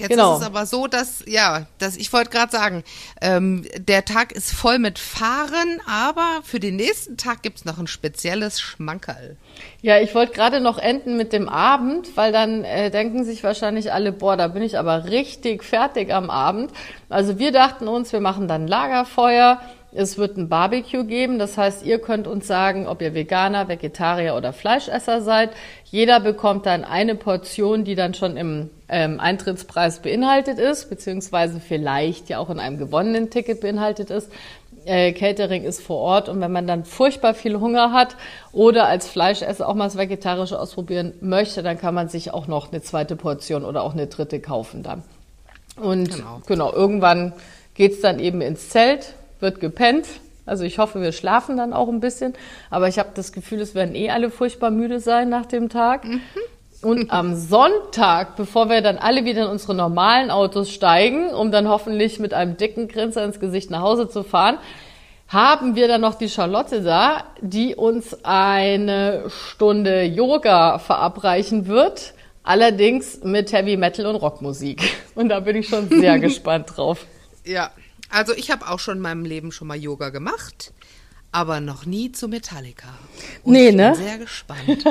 Jetzt 0.00 0.10
genau. 0.10 0.34
ist 0.36 0.40
es 0.40 0.46
aber 0.46 0.64
so, 0.64 0.86
dass, 0.86 1.22
ja, 1.26 1.66
dass 1.78 1.96
ich 1.96 2.10
wollte 2.12 2.30
gerade 2.30 2.50
sagen, 2.50 2.84
ähm, 3.20 3.66
der 3.76 4.06
Tag 4.06 4.32
ist 4.32 4.50
voll 4.52 4.78
mit 4.78 4.98
Fahren, 4.98 5.80
aber 5.86 6.40
für 6.42 6.58
den 6.58 6.76
nächsten 6.76 7.18
Tag 7.18 7.42
gibt's 7.42 7.66
noch 7.66 7.78
ein 7.78 7.86
spezielles 7.86 8.60
Schmankerl. 8.60 9.36
Ja, 9.82 9.98
ich 10.00 10.14
wollte 10.14 10.32
gerade 10.32 10.60
noch 10.60 10.78
enden 10.78 11.18
mit 11.18 11.34
dem 11.34 11.50
Abend, 11.50 12.16
weil 12.16 12.32
dann 12.32 12.64
äh, 12.64 12.90
denken 12.90 13.24
sich 13.24 13.44
wahrscheinlich 13.44 13.92
alle, 13.92 14.10
boah, 14.10 14.38
da 14.38 14.48
bin 14.48 14.62
ich 14.62 14.78
aber 14.78 15.04
richtig 15.04 15.64
fertig 15.64 16.12
am 16.14 16.30
Abend. 16.30 16.72
Also 17.10 17.38
wir 17.38 17.52
dachten 17.52 17.86
uns, 17.86 18.12
wir 18.12 18.20
machen 18.20 18.48
dann 18.48 18.66
Lagerfeuer. 18.66 19.60
Es 19.92 20.16
wird 20.16 20.36
ein 20.36 20.48
Barbecue 20.48 21.04
geben, 21.04 21.38
das 21.38 21.58
heißt, 21.58 21.84
ihr 21.84 21.98
könnt 21.98 22.28
uns 22.28 22.46
sagen, 22.46 22.86
ob 22.86 23.02
ihr 23.02 23.12
Veganer, 23.12 23.66
Vegetarier 23.66 24.36
oder 24.36 24.52
Fleischesser 24.52 25.20
seid. 25.20 25.50
Jeder 25.84 26.20
bekommt 26.20 26.64
dann 26.64 26.84
eine 26.84 27.16
Portion, 27.16 27.84
die 27.84 27.96
dann 27.96 28.14
schon 28.14 28.36
im 28.36 28.70
ähm, 28.90 29.20
Eintrittspreis 29.20 30.00
beinhaltet 30.00 30.58
ist, 30.58 30.90
beziehungsweise 30.90 31.60
vielleicht 31.60 32.28
ja 32.28 32.38
auch 32.38 32.50
in 32.50 32.58
einem 32.58 32.76
gewonnenen 32.76 33.30
Ticket 33.30 33.60
beinhaltet 33.60 34.10
ist. 34.10 34.30
Äh, 34.84 35.12
Catering 35.12 35.64
ist 35.64 35.82
vor 35.82 35.98
Ort 35.98 36.28
und 36.28 36.40
wenn 36.40 36.52
man 36.52 36.66
dann 36.66 36.84
furchtbar 36.84 37.34
viel 37.34 37.60
Hunger 37.60 37.92
hat 37.92 38.16
oder 38.52 38.88
als 38.88 39.08
Fleischesser 39.08 39.68
auch 39.68 39.74
mal 39.74 39.84
das 39.84 39.96
Vegetarische 39.96 40.58
ausprobieren 40.58 41.12
möchte, 41.20 41.62
dann 41.62 41.78
kann 41.78 41.94
man 41.94 42.08
sich 42.08 42.32
auch 42.32 42.46
noch 42.46 42.72
eine 42.72 42.82
zweite 42.82 43.14
Portion 43.14 43.64
oder 43.64 43.82
auch 43.82 43.92
eine 43.92 44.06
dritte 44.06 44.40
kaufen 44.40 44.82
dann. 44.82 45.02
Und 45.76 46.16
genau, 46.16 46.42
genau 46.46 46.72
irgendwann 46.72 47.32
geht's 47.74 48.00
dann 48.00 48.18
eben 48.18 48.40
ins 48.40 48.70
Zelt 48.70 49.14
wird 49.38 49.60
gepennt. 49.60 50.06
Also 50.46 50.64
ich 50.64 50.78
hoffe, 50.78 51.00
wir 51.00 51.12
schlafen 51.12 51.56
dann 51.56 51.72
auch 51.72 51.88
ein 51.88 52.00
bisschen. 52.00 52.34
Aber 52.70 52.88
ich 52.88 52.98
habe 52.98 53.10
das 53.14 53.32
Gefühl, 53.32 53.60
es 53.60 53.74
werden 53.74 53.94
eh 53.94 54.10
alle 54.10 54.30
furchtbar 54.30 54.70
müde 54.70 54.98
sein 54.98 55.28
nach 55.28 55.46
dem 55.46 55.68
Tag. 55.68 56.04
Mhm. 56.04 56.20
Und 56.82 57.10
am 57.10 57.36
Sonntag, 57.36 58.36
bevor 58.36 58.70
wir 58.70 58.80
dann 58.80 58.96
alle 58.96 59.24
wieder 59.26 59.42
in 59.42 59.48
unsere 59.48 59.74
normalen 59.74 60.30
Autos 60.30 60.70
steigen, 60.70 61.28
um 61.28 61.50
dann 61.50 61.68
hoffentlich 61.68 62.18
mit 62.18 62.32
einem 62.32 62.56
dicken 62.56 62.88
Grinser 62.88 63.22
ins 63.24 63.38
Gesicht 63.38 63.70
nach 63.70 63.82
Hause 63.82 64.08
zu 64.08 64.22
fahren, 64.22 64.58
haben 65.28 65.76
wir 65.76 65.88
dann 65.88 66.00
noch 66.00 66.14
die 66.14 66.28
Charlotte 66.28 66.82
da, 66.82 67.24
die 67.40 67.74
uns 67.74 68.24
eine 68.24 69.24
Stunde 69.28 70.04
Yoga 70.04 70.78
verabreichen 70.78 71.66
wird. 71.66 72.14
Allerdings 72.42 73.22
mit 73.22 73.52
Heavy 73.52 73.76
Metal 73.76 74.06
und 74.06 74.16
Rockmusik. 74.16 74.82
Und 75.14 75.28
da 75.28 75.40
bin 75.40 75.56
ich 75.56 75.68
schon 75.68 75.88
sehr 75.88 76.18
gespannt 76.18 76.72
drauf. 76.74 77.06
Ja, 77.44 77.70
also 78.08 78.32
ich 78.32 78.50
habe 78.50 78.66
auch 78.68 78.80
schon 78.80 78.96
in 78.96 79.02
meinem 79.02 79.24
Leben 79.24 79.52
schon 79.52 79.68
mal 79.68 79.76
Yoga 79.76 80.08
gemacht, 80.08 80.72
aber 81.32 81.60
noch 81.60 81.86
nie 81.86 82.10
zu 82.10 82.28
Metallica. 82.28 82.88
Und 83.44 83.52
nee, 83.52 83.68
ich 83.68 83.76
ne? 83.76 83.92
bin 83.96 84.04
sehr 84.04 84.18
gespannt. 84.18 84.84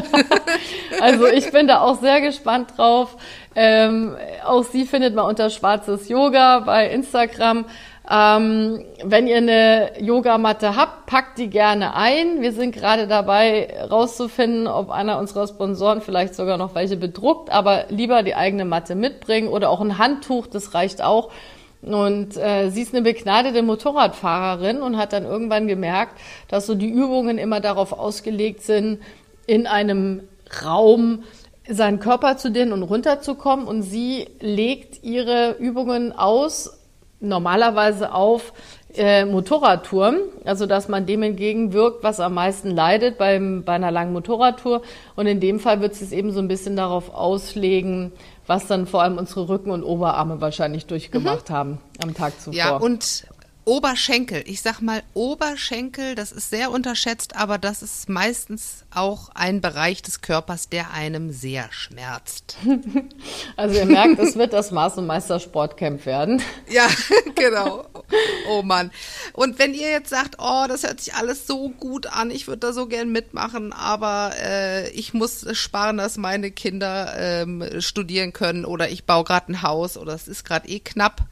also 1.01 1.27
ich 1.27 1.51
bin 1.51 1.67
da 1.67 1.81
auch 1.81 1.99
sehr 1.99 2.21
gespannt 2.21 2.77
drauf. 2.77 3.17
Ähm, 3.55 4.15
auch 4.45 4.63
sie 4.63 4.85
findet 4.85 5.15
man 5.15 5.25
unter 5.25 5.49
Schwarzes 5.49 6.07
Yoga 6.07 6.59
bei 6.59 6.89
Instagram. 6.89 7.65
Ähm, 8.11 8.85
wenn 9.03 9.27
ihr 9.27 9.37
eine 9.37 10.01
Yogamatte 10.01 10.75
habt, 10.75 11.05
packt 11.05 11.37
die 11.37 11.49
gerne 11.49 11.93
ein. 11.95 12.41
Wir 12.41 12.53
sind 12.53 12.73
gerade 12.73 13.07
dabei, 13.07 13.85
rauszufinden, 13.89 14.65
ob 14.67 14.89
einer 14.89 15.19
unserer 15.19 15.47
Sponsoren 15.47 16.01
vielleicht 16.01 16.33
sogar 16.33 16.57
noch 16.57 16.73
welche 16.73 16.97
bedruckt, 16.97 17.51
aber 17.51 17.85
lieber 17.89 18.23
die 18.23 18.33
eigene 18.33 18.65
Matte 18.65 18.95
mitbringen 18.95 19.49
oder 19.49 19.69
auch 19.69 19.81
ein 19.81 19.99
Handtuch, 19.99 20.47
das 20.47 20.73
reicht 20.73 21.03
auch. 21.03 21.29
Und 21.81 22.35
äh, 22.35 22.69
sie 22.69 22.81
ist 22.81 22.93
eine 22.93 23.03
begnadete 23.03 23.61
Motorradfahrerin 23.63 24.81
und 24.81 24.97
hat 24.97 25.13
dann 25.13 25.23
irgendwann 25.23 25.67
gemerkt, 25.67 26.19
dass 26.49 26.65
so 26.65 26.75
die 26.75 26.89
Übungen 26.89 27.37
immer 27.37 27.61
darauf 27.61 27.93
ausgelegt 27.93 28.63
sind, 28.63 28.99
in 29.47 29.65
einem 29.65 30.21
Raum 30.63 31.23
seinen 31.67 31.99
Körper 31.99 32.37
zu 32.37 32.51
dehnen 32.51 32.73
und 32.73 32.83
runterzukommen. 32.83 33.65
Und 33.65 33.83
sie 33.83 34.27
legt 34.41 35.03
ihre 35.03 35.55
Übungen 35.59 36.11
aus, 36.11 36.79
normalerweise 37.21 38.13
auf 38.13 38.53
äh, 38.95 39.25
Motorradtour, 39.25 40.15
also 40.45 40.65
dass 40.65 40.87
man 40.87 41.05
dem 41.05 41.21
entgegenwirkt, 41.21 42.03
was 42.03 42.19
am 42.19 42.33
meisten 42.33 42.71
leidet 42.71 43.17
beim, 43.17 43.63
bei 43.63 43.73
einer 43.73 43.91
langen 43.91 44.13
Motorradtour. 44.13 44.81
Und 45.15 45.27
in 45.27 45.39
dem 45.39 45.59
Fall 45.59 45.81
wird 45.81 45.93
es 45.93 46.11
eben 46.11 46.31
so 46.31 46.39
ein 46.39 46.47
bisschen 46.47 46.75
darauf 46.75 47.13
auslegen, 47.13 48.11
was 48.49 48.65
dann 48.65 48.87
vor 48.87 49.03
allem 49.03 49.19
unsere 49.19 49.47
Rücken 49.47 49.69
und 49.69 49.83
Oberarme 49.83 50.41
wahrscheinlich 50.41 50.87
durchgemacht 50.87 51.49
mhm. 51.49 51.53
haben 51.53 51.77
am 52.01 52.15
Tag 52.15 52.33
zuvor. 52.41 52.53
Ja, 52.55 52.75
und 52.77 53.27
Oberschenkel. 53.69 54.43
Ich 54.47 54.63
sag 54.63 54.81
mal 54.81 55.03
Oberschenkel, 55.13 56.15
das 56.15 56.31
ist 56.31 56.49
sehr 56.49 56.71
unterschätzt, 56.71 57.35
aber 57.35 57.59
das 57.59 57.83
ist 57.83 58.09
meistens 58.09 58.83
auch 58.89 59.29
ein 59.35 59.61
Bereich 59.61 60.01
des 60.01 60.21
Körpers, 60.21 60.69
der 60.69 60.91
einem 60.91 61.31
sehr 61.31 61.71
schmerzt. 61.71 62.57
Also 63.55 63.75
ihr 63.75 63.85
merkt, 63.85 64.19
es 64.19 64.37
wird 64.37 64.53
das 64.53 64.71
Maß- 64.71 64.97
und 64.97 65.05
Meistersportcamp 65.05 66.05
werden. 66.05 66.41
Ja, 66.69 66.87
genau. 67.35 67.85
Oh 68.47 68.63
Mann. 68.63 68.91
Und 69.33 69.59
wenn 69.59 69.73
ihr 69.73 69.91
jetzt 69.91 70.09
sagt, 70.09 70.37
oh, 70.39 70.65
das 70.67 70.83
hört 70.83 71.01
sich 71.01 71.13
alles 71.13 71.45
so 71.45 71.69
gut 71.69 72.07
an, 72.07 72.31
ich 72.31 72.47
würde 72.47 72.59
da 72.59 72.73
so 72.73 72.87
gern 72.87 73.11
mitmachen, 73.11 73.73
aber 73.73 74.31
äh, 74.41 74.89
ich 74.91 75.13
muss 75.13 75.45
sparen, 75.55 75.97
dass 75.97 76.17
meine 76.17 76.49
Kinder 76.51 77.13
ähm, 77.17 77.63
studieren 77.81 78.33
können 78.33 78.65
oder 78.65 78.89
ich 78.89 79.03
baue 79.03 79.25
gerade 79.25 79.51
ein 79.51 79.61
Haus 79.61 79.97
oder 79.97 80.13
es 80.13 80.27
ist 80.27 80.43
gerade 80.43 80.67
eh 80.69 80.79
knapp 80.79 81.27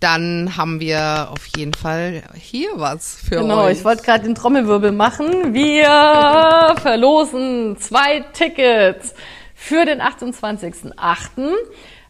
dann 0.00 0.56
haben 0.56 0.80
wir 0.80 1.28
auf 1.30 1.46
jeden 1.56 1.74
Fall 1.74 2.22
hier 2.34 2.70
was 2.74 3.16
für 3.16 3.36
genau, 3.36 3.42
euch. 3.42 3.48
Genau, 3.48 3.68
ich 3.68 3.84
wollte 3.84 4.02
gerade 4.02 4.24
den 4.24 4.34
Trommelwirbel 4.34 4.92
machen. 4.92 5.54
Wir 5.54 6.74
verlosen 6.82 7.76
zwei 7.78 8.20
Tickets 8.32 9.14
für 9.54 9.86
den 9.86 10.00
28.08. 10.00 11.52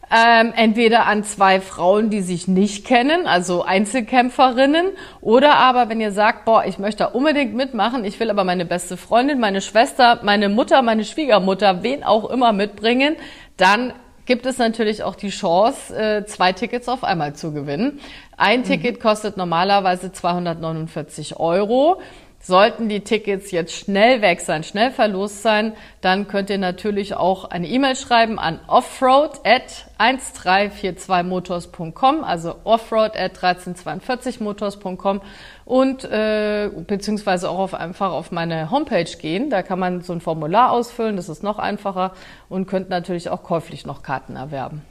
Ähm, 0.09 0.53
entweder 0.55 1.05
an 1.05 1.25
zwei 1.25 1.59
Frauen, 1.59 2.09
die 2.09 2.21
sich 2.21 2.47
nicht 2.47 2.85
kennen, 2.85 3.27
also 3.27 3.63
Einzelkämpferinnen, 3.63 4.91
oder 5.19 5.55
aber 5.55 5.89
wenn 5.89 5.99
ihr 5.99 6.13
sagt, 6.13 6.45
boah, 6.45 6.63
ich 6.65 6.79
möchte 6.79 7.03
da 7.03 7.05
unbedingt 7.07 7.53
mitmachen, 7.55 8.05
ich 8.05 8.17
will 8.21 8.29
aber 8.29 8.45
meine 8.45 8.63
beste 8.63 8.95
Freundin, 8.95 9.41
meine 9.41 9.59
Schwester, 9.59 10.21
meine 10.23 10.47
Mutter, 10.47 10.81
meine 10.81 11.03
Schwiegermutter, 11.03 11.83
wen 11.83 12.05
auch 12.05 12.29
immer 12.29 12.53
mitbringen, 12.53 13.17
dann 13.57 13.91
gibt 14.27 14.45
es 14.45 14.59
natürlich 14.59 15.01
auch 15.01 15.15
die 15.15 15.29
Chance, 15.29 15.95
äh, 15.97 16.25
zwei 16.25 16.53
Tickets 16.53 16.87
auf 16.87 17.03
einmal 17.03 17.33
zu 17.33 17.51
gewinnen. 17.51 17.99
Ein 18.35 18.59
mhm. 18.59 18.65
Ticket 18.65 18.99
kostet 18.99 19.37
normalerweise 19.37 20.11
249 20.11 21.39
Euro. 21.39 21.99
Sollten 22.47 22.87
die 22.87 23.01
Tickets 23.01 23.51
jetzt 23.51 23.73
schnell 23.73 24.21
weg 24.21 24.39
sein, 24.39 24.63
schnell 24.63 24.91
verlost 24.91 25.41
sein, 25.41 25.73
dann 25.99 26.29
könnt 26.29 26.49
ihr 26.49 26.57
natürlich 26.57 27.13
auch 27.13 27.43
eine 27.43 27.67
E-Mail 27.67 27.97
schreiben 27.97 28.39
an 28.39 28.61
offroad 28.67 29.41
at 29.43 29.89
1342motors.com, 29.99 32.23
also 32.23 32.55
offroad 32.63 33.17
at 33.17 33.37
1342motors.com 33.37 35.21
und 35.65 36.05
äh, 36.05 36.71
beziehungsweise 36.87 37.49
auch 37.49 37.59
auf, 37.59 37.73
einfach 37.73 38.13
auf 38.13 38.31
meine 38.31 38.71
Homepage 38.71 39.03
gehen. 39.03 39.49
Da 39.49 39.61
kann 39.61 39.79
man 39.79 39.99
so 39.99 40.13
ein 40.13 40.21
Formular 40.21 40.71
ausfüllen, 40.71 41.17
das 41.17 41.27
ist 41.27 41.43
noch 41.43 41.59
einfacher 41.59 42.13
und 42.47 42.65
könnt 42.65 42.87
natürlich 42.87 43.29
auch 43.29 43.43
käuflich 43.43 43.85
noch 43.85 44.03
Karten 44.03 44.37
erwerben. 44.37 44.83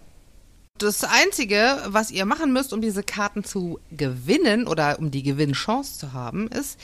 Das 0.79 1.05
Einzige, 1.05 1.79
was 1.87 2.11
ihr 2.11 2.27
machen 2.27 2.53
müsst, 2.53 2.75
um 2.75 2.83
diese 2.83 3.03
Karten 3.03 3.45
zu 3.45 3.81
gewinnen 3.91 4.67
oder 4.67 4.99
um 4.99 5.11
die 5.11 5.23
Gewinnchance 5.23 5.99
zu 5.99 6.13
haben, 6.13 6.49
ist, 6.49 6.79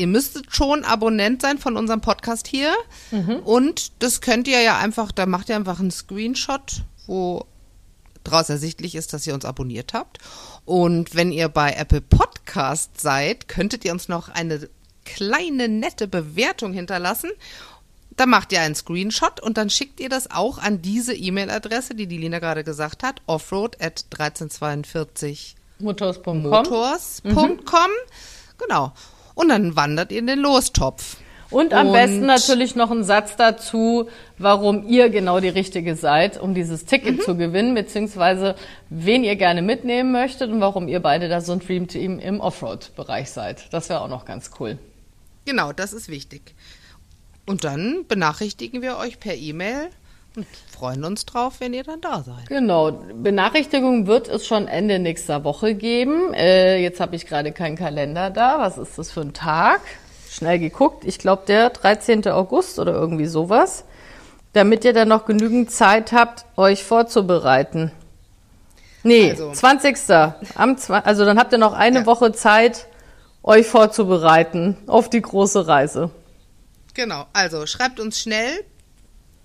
ihr 0.00 0.06
müsstet 0.06 0.54
schon 0.54 0.84
Abonnent 0.84 1.42
sein 1.42 1.58
von 1.58 1.76
unserem 1.76 2.00
Podcast 2.00 2.48
hier. 2.48 2.72
Mhm. 3.10 3.36
Und 3.44 4.02
das 4.02 4.20
könnt 4.20 4.48
ihr 4.48 4.60
ja 4.62 4.78
einfach, 4.78 5.12
da 5.12 5.26
macht 5.26 5.50
ihr 5.50 5.56
einfach 5.56 5.78
einen 5.78 5.90
Screenshot, 5.90 6.82
wo 7.06 7.46
daraus 8.24 8.48
ersichtlich 8.48 8.94
ist, 8.94 9.12
dass 9.12 9.26
ihr 9.26 9.34
uns 9.34 9.44
abonniert 9.44 9.92
habt. 9.92 10.18
Und 10.64 11.14
wenn 11.14 11.32
ihr 11.32 11.48
bei 11.48 11.72
Apple 11.72 12.00
Podcast 12.00 13.00
seid, 13.00 13.46
könntet 13.48 13.84
ihr 13.84 13.92
uns 13.92 14.08
noch 14.08 14.28
eine 14.30 14.68
kleine 15.04 15.68
nette 15.68 16.08
Bewertung 16.08 16.72
hinterlassen. 16.72 17.30
Da 18.16 18.26
macht 18.26 18.52
ihr 18.52 18.60
einen 18.60 18.74
Screenshot 18.74 19.40
und 19.40 19.56
dann 19.56 19.70
schickt 19.70 20.00
ihr 20.00 20.08
das 20.08 20.30
auch 20.30 20.58
an 20.58 20.82
diese 20.82 21.14
E-Mail-Adresse, 21.14 21.94
die 21.94 22.06
die 22.06 22.18
Lina 22.18 22.38
gerade 22.38 22.64
gesagt 22.64 23.02
hat, 23.02 23.20
offroad 23.26 23.76
at 23.80 24.04
1342 24.12 25.56
motors.com. 25.78 26.42
Motors.com. 26.42 27.32
Mhm. 27.32 27.58
Genau. 28.58 28.92
Und 29.40 29.48
dann 29.48 29.74
wandert 29.74 30.12
ihr 30.12 30.18
in 30.18 30.26
den 30.26 30.40
Lostopf. 30.40 31.16
Und 31.48 31.72
am 31.72 31.86
und 31.86 31.92
besten 31.94 32.26
natürlich 32.26 32.76
noch 32.76 32.90
ein 32.90 33.04
Satz 33.04 33.36
dazu, 33.36 34.10
warum 34.36 34.86
ihr 34.86 35.08
genau 35.08 35.40
die 35.40 35.48
Richtige 35.48 35.96
seid, 35.96 36.38
um 36.38 36.52
dieses 36.52 36.84
Ticket 36.84 37.16
mhm. 37.16 37.22
zu 37.22 37.36
gewinnen, 37.38 37.74
beziehungsweise 37.74 38.54
wen 38.90 39.24
ihr 39.24 39.36
gerne 39.36 39.62
mitnehmen 39.62 40.12
möchtet 40.12 40.50
und 40.50 40.60
warum 40.60 40.88
ihr 40.88 41.00
beide 41.00 41.30
da 41.30 41.40
so 41.40 41.52
ein 41.52 41.60
Dream 41.60 41.88
Team 41.88 42.18
im 42.18 42.38
Offroad-Bereich 42.38 43.30
seid. 43.30 43.72
Das 43.72 43.88
wäre 43.88 44.02
auch 44.02 44.08
noch 44.08 44.26
ganz 44.26 44.50
cool. 44.60 44.78
Genau, 45.46 45.72
das 45.72 45.94
ist 45.94 46.10
wichtig. 46.10 46.54
Und 47.46 47.64
dann 47.64 48.04
benachrichtigen 48.06 48.82
wir 48.82 48.98
euch 48.98 49.18
per 49.20 49.34
E-Mail 49.34 49.88
und 50.36 50.46
freuen 50.72 51.04
uns 51.04 51.26
drauf, 51.26 51.54
wenn 51.58 51.74
ihr 51.74 51.82
dann 51.82 52.00
da 52.00 52.22
seid. 52.22 52.46
Genau. 52.46 52.92
Benachrichtigung 52.92 54.06
wird 54.06 54.28
es 54.28 54.46
schon 54.46 54.68
Ende 54.68 54.98
nächster 54.98 55.44
Woche 55.44 55.74
geben. 55.74 56.32
Äh, 56.34 56.78
jetzt 56.82 57.00
habe 57.00 57.16
ich 57.16 57.26
gerade 57.26 57.52
keinen 57.52 57.76
Kalender 57.76 58.30
da. 58.30 58.58
Was 58.60 58.78
ist 58.78 58.98
das 58.98 59.10
für 59.10 59.20
ein 59.20 59.32
Tag? 59.32 59.80
Schnell 60.30 60.58
geguckt. 60.58 61.04
Ich 61.04 61.18
glaube, 61.18 61.42
der 61.46 61.70
13. 61.70 62.28
August 62.28 62.78
oder 62.78 62.92
irgendwie 62.92 63.26
sowas. 63.26 63.84
Damit 64.52 64.84
ihr 64.84 64.92
dann 64.92 65.08
noch 65.08 65.26
genügend 65.26 65.70
Zeit 65.70 66.12
habt, 66.12 66.44
euch 66.56 66.84
vorzubereiten. 66.84 67.92
Nee, 69.02 69.30
also. 69.30 69.52
20. 69.52 69.96
Am, 70.54 70.76
also 70.88 71.24
dann 71.24 71.38
habt 71.38 71.52
ihr 71.52 71.58
noch 71.58 71.72
eine 71.72 72.00
ja. 72.00 72.06
Woche 72.06 72.32
Zeit, 72.32 72.86
euch 73.42 73.66
vorzubereiten 73.66 74.76
auf 74.86 75.08
die 75.08 75.22
große 75.22 75.66
Reise. 75.66 76.10
Genau, 76.94 77.26
also 77.32 77.66
schreibt 77.66 78.00
uns 78.00 78.20
schnell 78.20 78.64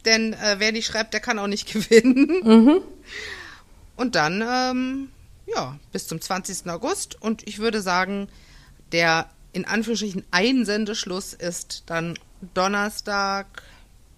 denn 0.06 0.34
äh, 0.34 0.56
wer 0.58 0.72
nicht 0.72 0.86
schreibt, 0.86 1.13
der 1.13 1.22
kann 1.22 1.39
auch 1.39 1.48
nicht 1.48 1.72
gewinnen. 1.74 2.41
Mhm. 2.44 2.82
Und 3.96 4.15
dann, 4.15 4.44
ähm, 4.48 5.10
ja, 5.48 5.78
bis 5.91 6.08
zum 6.08 6.20
20. 6.22 6.70
August. 6.70 7.22
Und 7.22 7.48
ich 7.48 7.60
würde 7.60 7.82
sagen, 7.82 8.28
der 8.91 9.28
in 9.54 9.65
Anführungsstrichen 9.65 10.26
Einsendeschluss 10.32 11.34
ist 11.34 11.84
dann 11.86 12.20
Donnerstag, 12.54 13.63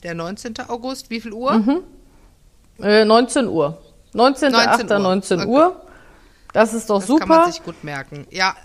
der 0.03 0.15
19. 0.15 0.55
August. 0.67 1.09
Wie 1.09 1.21
viel 1.21 1.33
Uhr? 1.33 1.53
Mhm. 1.53 1.83
Äh, 2.79 3.05
19 3.05 3.47
Uhr. 3.47 3.81
19. 4.13 4.51
19 4.51 4.91
Uhr. 4.91 4.99
19 4.99 5.39
okay. 5.39 5.47
Uhr. 5.49 5.81
Das 6.53 6.73
ist 6.73 6.89
doch 6.89 6.99
das 6.99 7.07
super. 7.07 7.19
Das 7.19 7.27
kann 7.27 7.37
man 7.41 7.51
sich 7.51 7.63
gut 7.63 7.83
merken. 7.83 8.27
Ja. 8.31 8.55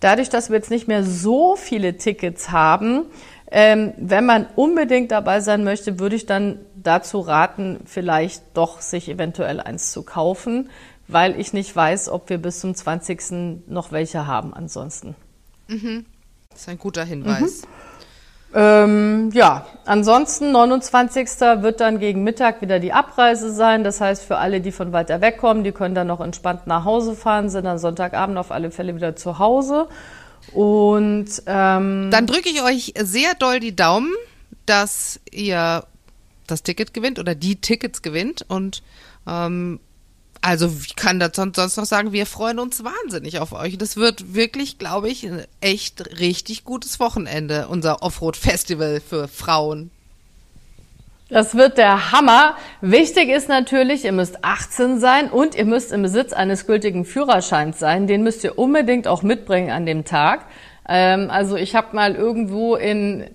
Dadurch, 0.00 0.28
dass 0.28 0.50
wir 0.50 0.56
jetzt 0.56 0.70
nicht 0.70 0.88
mehr 0.88 1.04
so 1.04 1.56
viele 1.56 1.96
Tickets 1.96 2.50
haben, 2.50 3.06
ähm, 3.54 3.92
wenn 3.98 4.24
man 4.24 4.46
unbedingt 4.56 5.12
dabei 5.12 5.40
sein 5.40 5.62
möchte, 5.62 5.98
würde 5.98 6.16
ich 6.16 6.24
dann 6.24 6.58
dazu 6.74 7.20
raten, 7.20 7.80
vielleicht 7.84 8.42
doch 8.54 8.80
sich 8.80 9.10
eventuell 9.10 9.60
eins 9.60 9.92
zu 9.92 10.02
kaufen, 10.02 10.70
weil 11.06 11.38
ich 11.38 11.52
nicht 11.52 11.76
weiß, 11.76 12.08
ob 12.08 12.30
wir 12.30 12.38
bis 12.38 12.60
zum 12.60 12.74
20. 12.74 13.66
noch 13.66 13.92
welche 13.92 14.26
haben 14.26 14.54
ansonsten. 14.54 15.14
Mhm. 15.68 16.06
Das 16.50 16.62
ist 16.62 16.68
ein 16.70 16.78
guter 16.78 17.04
Hinweis. 17.04 17.62
Mhm. 17.62 17.68
Ähm, 18.54 19.30
ja, 19.32 19.66
ansonsten 19.84 20.52
29. 20.52 21.28
wird 21.62 21.80
dann 21.80 21.98
gegen 21.98 22.22
Mittag 22.24 22.62
wieder 22.62 22.80
die 22.80 22.92
Abreise 22.94 23.52
sein. 23.52 23.84
Das 23.84 24.00
heißt, 24.00 24.24
für 24.24 24.38
alle, 24.38 24.62
die 24.62 24.72
von 24.72 24.92
weiter 24.92 25.20
weg 25.20 25.38
kommen, 25.38 25.62
die 25.62 25.72
können 25.72 25.94
dann 25.94 26.06
noch 26.06 26.20
entspannt 26.20 26.66
nach 26.66 26.84
Hause 26.84 27.14
fahren, 27.14 27.48
sind 27.50 27.64
dann 27.64 27.78
Sonntagabend 27.78 28.38
auf 28.38 28.50
alle 28.50 28.70
Fälle 28.70 28.94
wieder 28.94 29.14
zu 29.14 29.38
Hause. 29.38 29.88
Und 30.52 31.42
ähm, 31.46 32.10
dann 32.10 32.26
drücke 32.26 32.48
ich 32.48 32.62
euch 32.62 32.94
sehr 32.98 33.34
doll 33.34 33.60
die 33.60 33.74
Daumen, 33.76 34.12
dass 34.66 35.20
ihr 35.30 35.84
das 36.46 36.62
Ticket 36.62 36.92
gewinnt 36.92 37.18
oder 37.18 37.34
die 37.34 37.60
Tickets 37.60 38.02
gewinnt. 38.02 38.44
Und 38.48 38.82
ähm, 39.26 39.80
also 40.40 40.70
ich 40.84 40.96
kann 40.96 41.20
das 41.20 41.36
sonst 41.36 41.76
noch 41.76 41.86
sagen, 41.86 42.12
wir 42.12 42.26
freuen 42.26 42.58
uns 42.58 42.82
wahnsinnig 42.82 43.38
auf 43.38 43.52
euch. 43.52 43.78
Das 43.78 43.96
wird 43.96 44.34
wirklich, 44.34 44.78
glaube 44.78 45.08
ich, 45.08 45.24
ein 45.24 45.44
echt 45.60 46.18
richtig 46.18 46.64
gutes 46.64 46.98
Wochenende, 46.98 47.68
unser 47.68 48.02
Offroad-Festival 48.02 49.00
für 49.00 49.28
Frauen. 49.28 49.90
Das 51.32 51.54
wird 51.54 51.78
der 51.78 52.12
Hammer. 52.12 52.56
Wichtig 52.82 53.30
ist 53.30 53.48
natürlich, 53.48 54.04
ihr 54.04 54.12
müsst 54.12 54.44
18 54.44 55.00
sein 55.00 55.30
und 55.30 55.54
ihr 55.54 55.64
müsst 55.64 55.90
im 55.90 56.02
Besitz 56.02 56.34
eines 56.34 56.66
gültigen 56.66 57.06
Führerscheins 57.06 57.78
sein. 57.78 58.06
Den 58.06 58.22
müsst 58.22 58.44
ihr 58.44 58.58
unbedingt 58.58 59.08
auch 59.08 59.22
mitbringen 59.22 59.70
an 59.70 59.86
dem 59.86 60.04
Tag. 60.04 60.44
Ähm, 60.86 61.30
also 61.30 61.56
ich 61.56 61.74
habe 61.74 61.96
mal 61.96 62.16
irgendwo 62.16 62.76
in, 62.76 63.30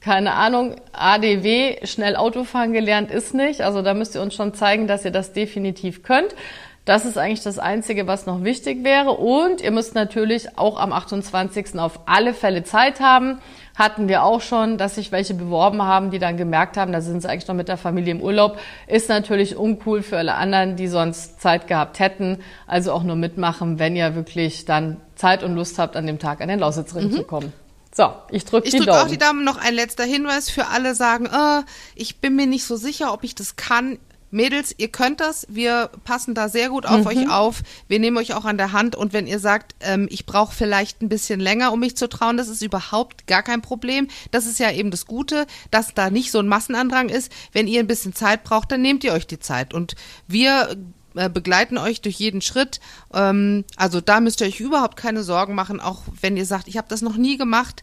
keine 0.00 0.34
Ahnung, 0.34 0.76
ADW 0.92 1.84
schnell 1.86 2.14
Autofahren 2.14 2.72
gelernt, 2.72 3.10
ist 3.10 3.34
nicht. 3.34 3.62
Also 3.62 3.82
da 3.82 3.94
müsst 3.94 4.14
ihr 4.14 4.22
uns 4.22 4.36
schon 4.36 4.54
zeigen, 4.54 4.86
dass 4.86 5.04
ihr 5.04 5.10
das 5.10 5.32
definitiv 5.32 6.04
könnt. 6.04 6.36
Das 6.84 7.04
ist 7.04 7.18
eigentlich 7.18 7.42
das 7.42 7.58
Einzige, 7.58 8.06
was 8.06 8.26
noch 8.26 8.44
wichtig 8.44 8.84
wäre. 8.84 9.10
Und 9.10 9.60
ihr 9.60 9.72
müsst 9.72 9.96
natürlich 9.96 10.56
auch 10.56 10.78
am 10.78 10.92
28. 10.92 11.80
auf 11.80 12.00
alle 12.06 12.32
Fälle 12.32 12.62
Zeit 12.62 13.00
haben. 13.00 13.40
Hatten 13.80 14.08
wir 14.08 14.24
auch 14.24 14.42
schon, 14.42 14.76
dass 14.76 14.96
sich 14.96 15.10
welche 15.10 15.32
beworben 15.32 15.82
haben, 15.82 16.10
die 16.10 16.18
dann 16.18 16.36
gemerkt 16.36 16.76
haben, 16.76 16.92
da 16.92 17.00
sind 17.00 17.22
sie 17.22 17.30
eigentlich 17.30 17.48
noch 17.48 17.54
mit 17.54 17.66
der 17.66 17.78
Familie 17.78 18.12
im 18.12 18.20
Urlaub. 18.20 18.58
Ist 18.86 19.08
natürlich 19.08 19.56
uncool 19.56 20.02
für 20.02 20.18
alle 20.18 20.34
anderen, 20.34 20.76
die 20.76 20.86
sonst 20.86 21.40
Zeit 21.40 21.66
gehabt 21.66 21.98
hätten. 21.98 22.40
Also 22.66 22.92
auch 22.92 23.04
nur 23.04 23.16
mitmachen, 23.16 23.78
wenn 23.78 23.96
ihr 23.96 24.14
wirklich 24.14 24.66
dann 24.66 24.98
Zeit 25.14 25.42
und 25.42 25.54
Lust 25.54 25.78
habt, 25.78 25.96
an 25.96 26.06
dem 26.06 26.18
Tag 26.18 26.42
an 26.42 26.48
den 26.48 26.58
Lausitzring 26.58 27.06
mhm. 27.06 27.12
zu 27.12 27.24
kommen. 27.24 27.54
So, 27.90 28.12
ich 28.30 28.44
drücke 28.44 28.68
die 28.68 28.76
drück 28.76 28.86
Daumen. 28.86 28.98
Ich 28.98 29.06
drücke 29.06 29.06
auch 29.06 29.10
die 29.10 29.16
Daumen. 29.16 29.44
Noch 29.44 29.56
ein 29.56 29.72
letzter 29.72 30.04
Hinweis 30.04 30.50
für 30.50 30.66
alle 30.66 30.94
sagen, 30.94 31.24
äh, 31.24 31.62
ich 31.94 32.20
bin 32.20 32.36
mir 32.36 32.46
nicht 32.46 32.66
so 32.66 32.76
sicher, 32.76 33.14
ob 33.14 33.24
ich 33.24 33.34
das 33.34 33.56
kann. 33.56 33.98
Mädels, 34.30 34.74
ihr 34.78 34.88
könnt 34.88 35.20
das. 35.20 35.46
Wir 35.48 35.90
passen 36.04 36.34
da 36.34 36.48
sehr 36.48 36.68
gut 36.68 36.86
auf 36.86 37.00
mhm. 37.00 37.06
euch 37.06 37.30
auf. 37.30 37.62
Wir 37.88 37.98
nehmen 37.98 38.16
euch 38.16 38.34
auch 38.34 38.44
an 38.44 38.56
der 38.56 38.72
Hand. 38.72 38.96
Und 38.96 39.12
wenn 39.12 39.26
ihr 39.26 39.38
sagt, 39.38 39.74
ähm, 39.80 40.06
ich 40.10 40.26
brauche 40.26 40.54
vielleicht 40.54 41.02
ein 41.02 41.08
bisschen 41.08 41.40
länger, 41.40 41.72
um 41.72 41.80
mich 41.80 41.96
zu 41.96 42.08
trauen, 42.08 42.36
das 42.36 42.48
ist 42.48 42.62
überhaupt 42.62 43.26
gar 43.26 43.42
kein 43.42 43.62
Problem. 43.62 44.08
Das 44.30 44.46
ist 44.46 44.58
ja 44.58 44.70
eben 44.70 44.90
das 44.90 45.06
Gute, 45.06 45.46
dass 45.70 45.94
da 45.94 46.10
nicht 46.10 46.30
so 46.30 46.38
ein 46.38 46.48
Massenandrang 46.48 47.08
ist. 47.08 47.32
Wenn 47.52 47.66
ihr 47.66 47.80
ein 47.80 47.86
bisschen 47.86 48.14
Zeit 48.14 48.44
braucht, 48.44 48.70
dann 48.72 48.82
nehmt 48.82 49.04
ihr 49.04 49.12
euch 49.12 49.26
die 49.26 49.40
Zeit. 49.40 49.74
Und 49.74 49.96
wir 50.28 50.76
äh, 51.16 51.28
begleiten 51.28 51.76
euch 51.76 52.00
durch 52.00 52.16
jeden 52.16 52.40
Schritt. 52.40 52.80
Ähm, 53.12 53.64
also 53.76 54.00
da 54.00 54.20
müsst 54.20 54.40
ihr 54.40 54.46
euch 54.46 54.60
überhaupt 54.60 54.96
keine 54.96 55.24
Sorgen 55.24 55.54
machen, 55.54 55.80
auch 55.80 56.02
wenn 56.20 56.36
ihr 56.36 56.46
sagt, 56.46 56.68
ich 56.68 56.76
habe 56.76 56.88
das 56.88 57.02
noch 57.02 57.16
nie 57.16 57.36
gemacht. 57.36 57.82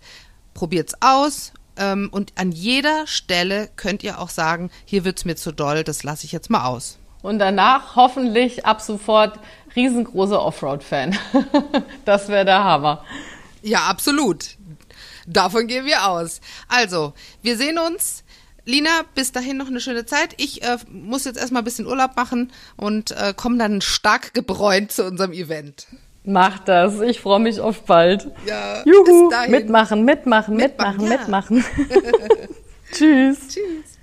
Probiert's 0.54 0.96
aus 1.02 1.52
ähm, 1.78 2.10
und 2.12 2.34
an 2.36 2.52
jeder 2.52 3.08
Stelle 3.08 3.70
könnt 3.76 4.04
ihr 4.04 4.20
auch 4.20 4.30
sagen, 4.30 4.70
hier 4.86 5.06
wird's 5.06 5.26
mir 5.26 5.36
zu 5.36 5.52
doll, 5.52 5.84
das 5.84 6.04
lasse 6.04 6.26
ich 6.26 6.32
jetzt 6.32 6.50
mal 6.50 6.66
aus. 6.66 6.98
Und 7.22 7.40
danach 7.40 7.96
hoffentlich 7.96 8.66
ab 8.66 8.82
sofort 8.82 9.40
riesengroßer 9.76 10.42
Offroad-Fan. 10.42 11.18
das 12.06 12.30
wäre 12.30 12.46
der 12.46 12.64
Hammer. 12.64 13.04
Ja, 13.62 13.82
absolut. 13.88 14.58
Davon 15.26 15.68
gehen 15.68 15.86
wir 15.86 16.08
aus. 16.08 16.42
Also, 16.68 17.14
wir 17.42 17.58
sehen 17.58 17.78
uns. 17.78 18.24
Lina, 18.66 19.04
bis 19.16 19.32
dahin 19.32 19.56
noch 19.56 19.68
eine 19.68 19.80
schöne 19.80 20.06
Zeit. 20.06 20.34
Ich 20.38 20.62
äh, 20.62 20.78
muss 20.90 21.24
jetzt 21.24 21.38
erstmal 21.38 21.62
ein 21.62 21.66
bisschen 21.66 21.88
Urlaub 21.88 22.18
machen 22.18 22.52
und 22.76 23.12
äh, 23.12 23.34
komme 23.36 23.58
dann 23.58 23.80
stark 23.82 24.34
gebräunt 24.34 24.92
zu 24.92 25.06
unserem 25.06 25.32
Event. 25.32 25.88
Mach 26.30 26.60
das. 26.60 27.00
Ich 27.00 27.22
freue 27.22 27.40
mich 27.40 27.62
auf 27.62 27.84
bald. 27.84 28.30
Ja, 28.46 28.84
Juhu. 28.84 29.32
Mitmachen, 29.48 30.04
mitmachen, 30.04 30.56
mitmachen, 30.58 30.58
mitmachen. 30.58 31.04
Ja. 31.04 31.18
mitmachen. 31.18 31.66
Tschüss. 32.92 33.48
Tschüss. 33.48 33.97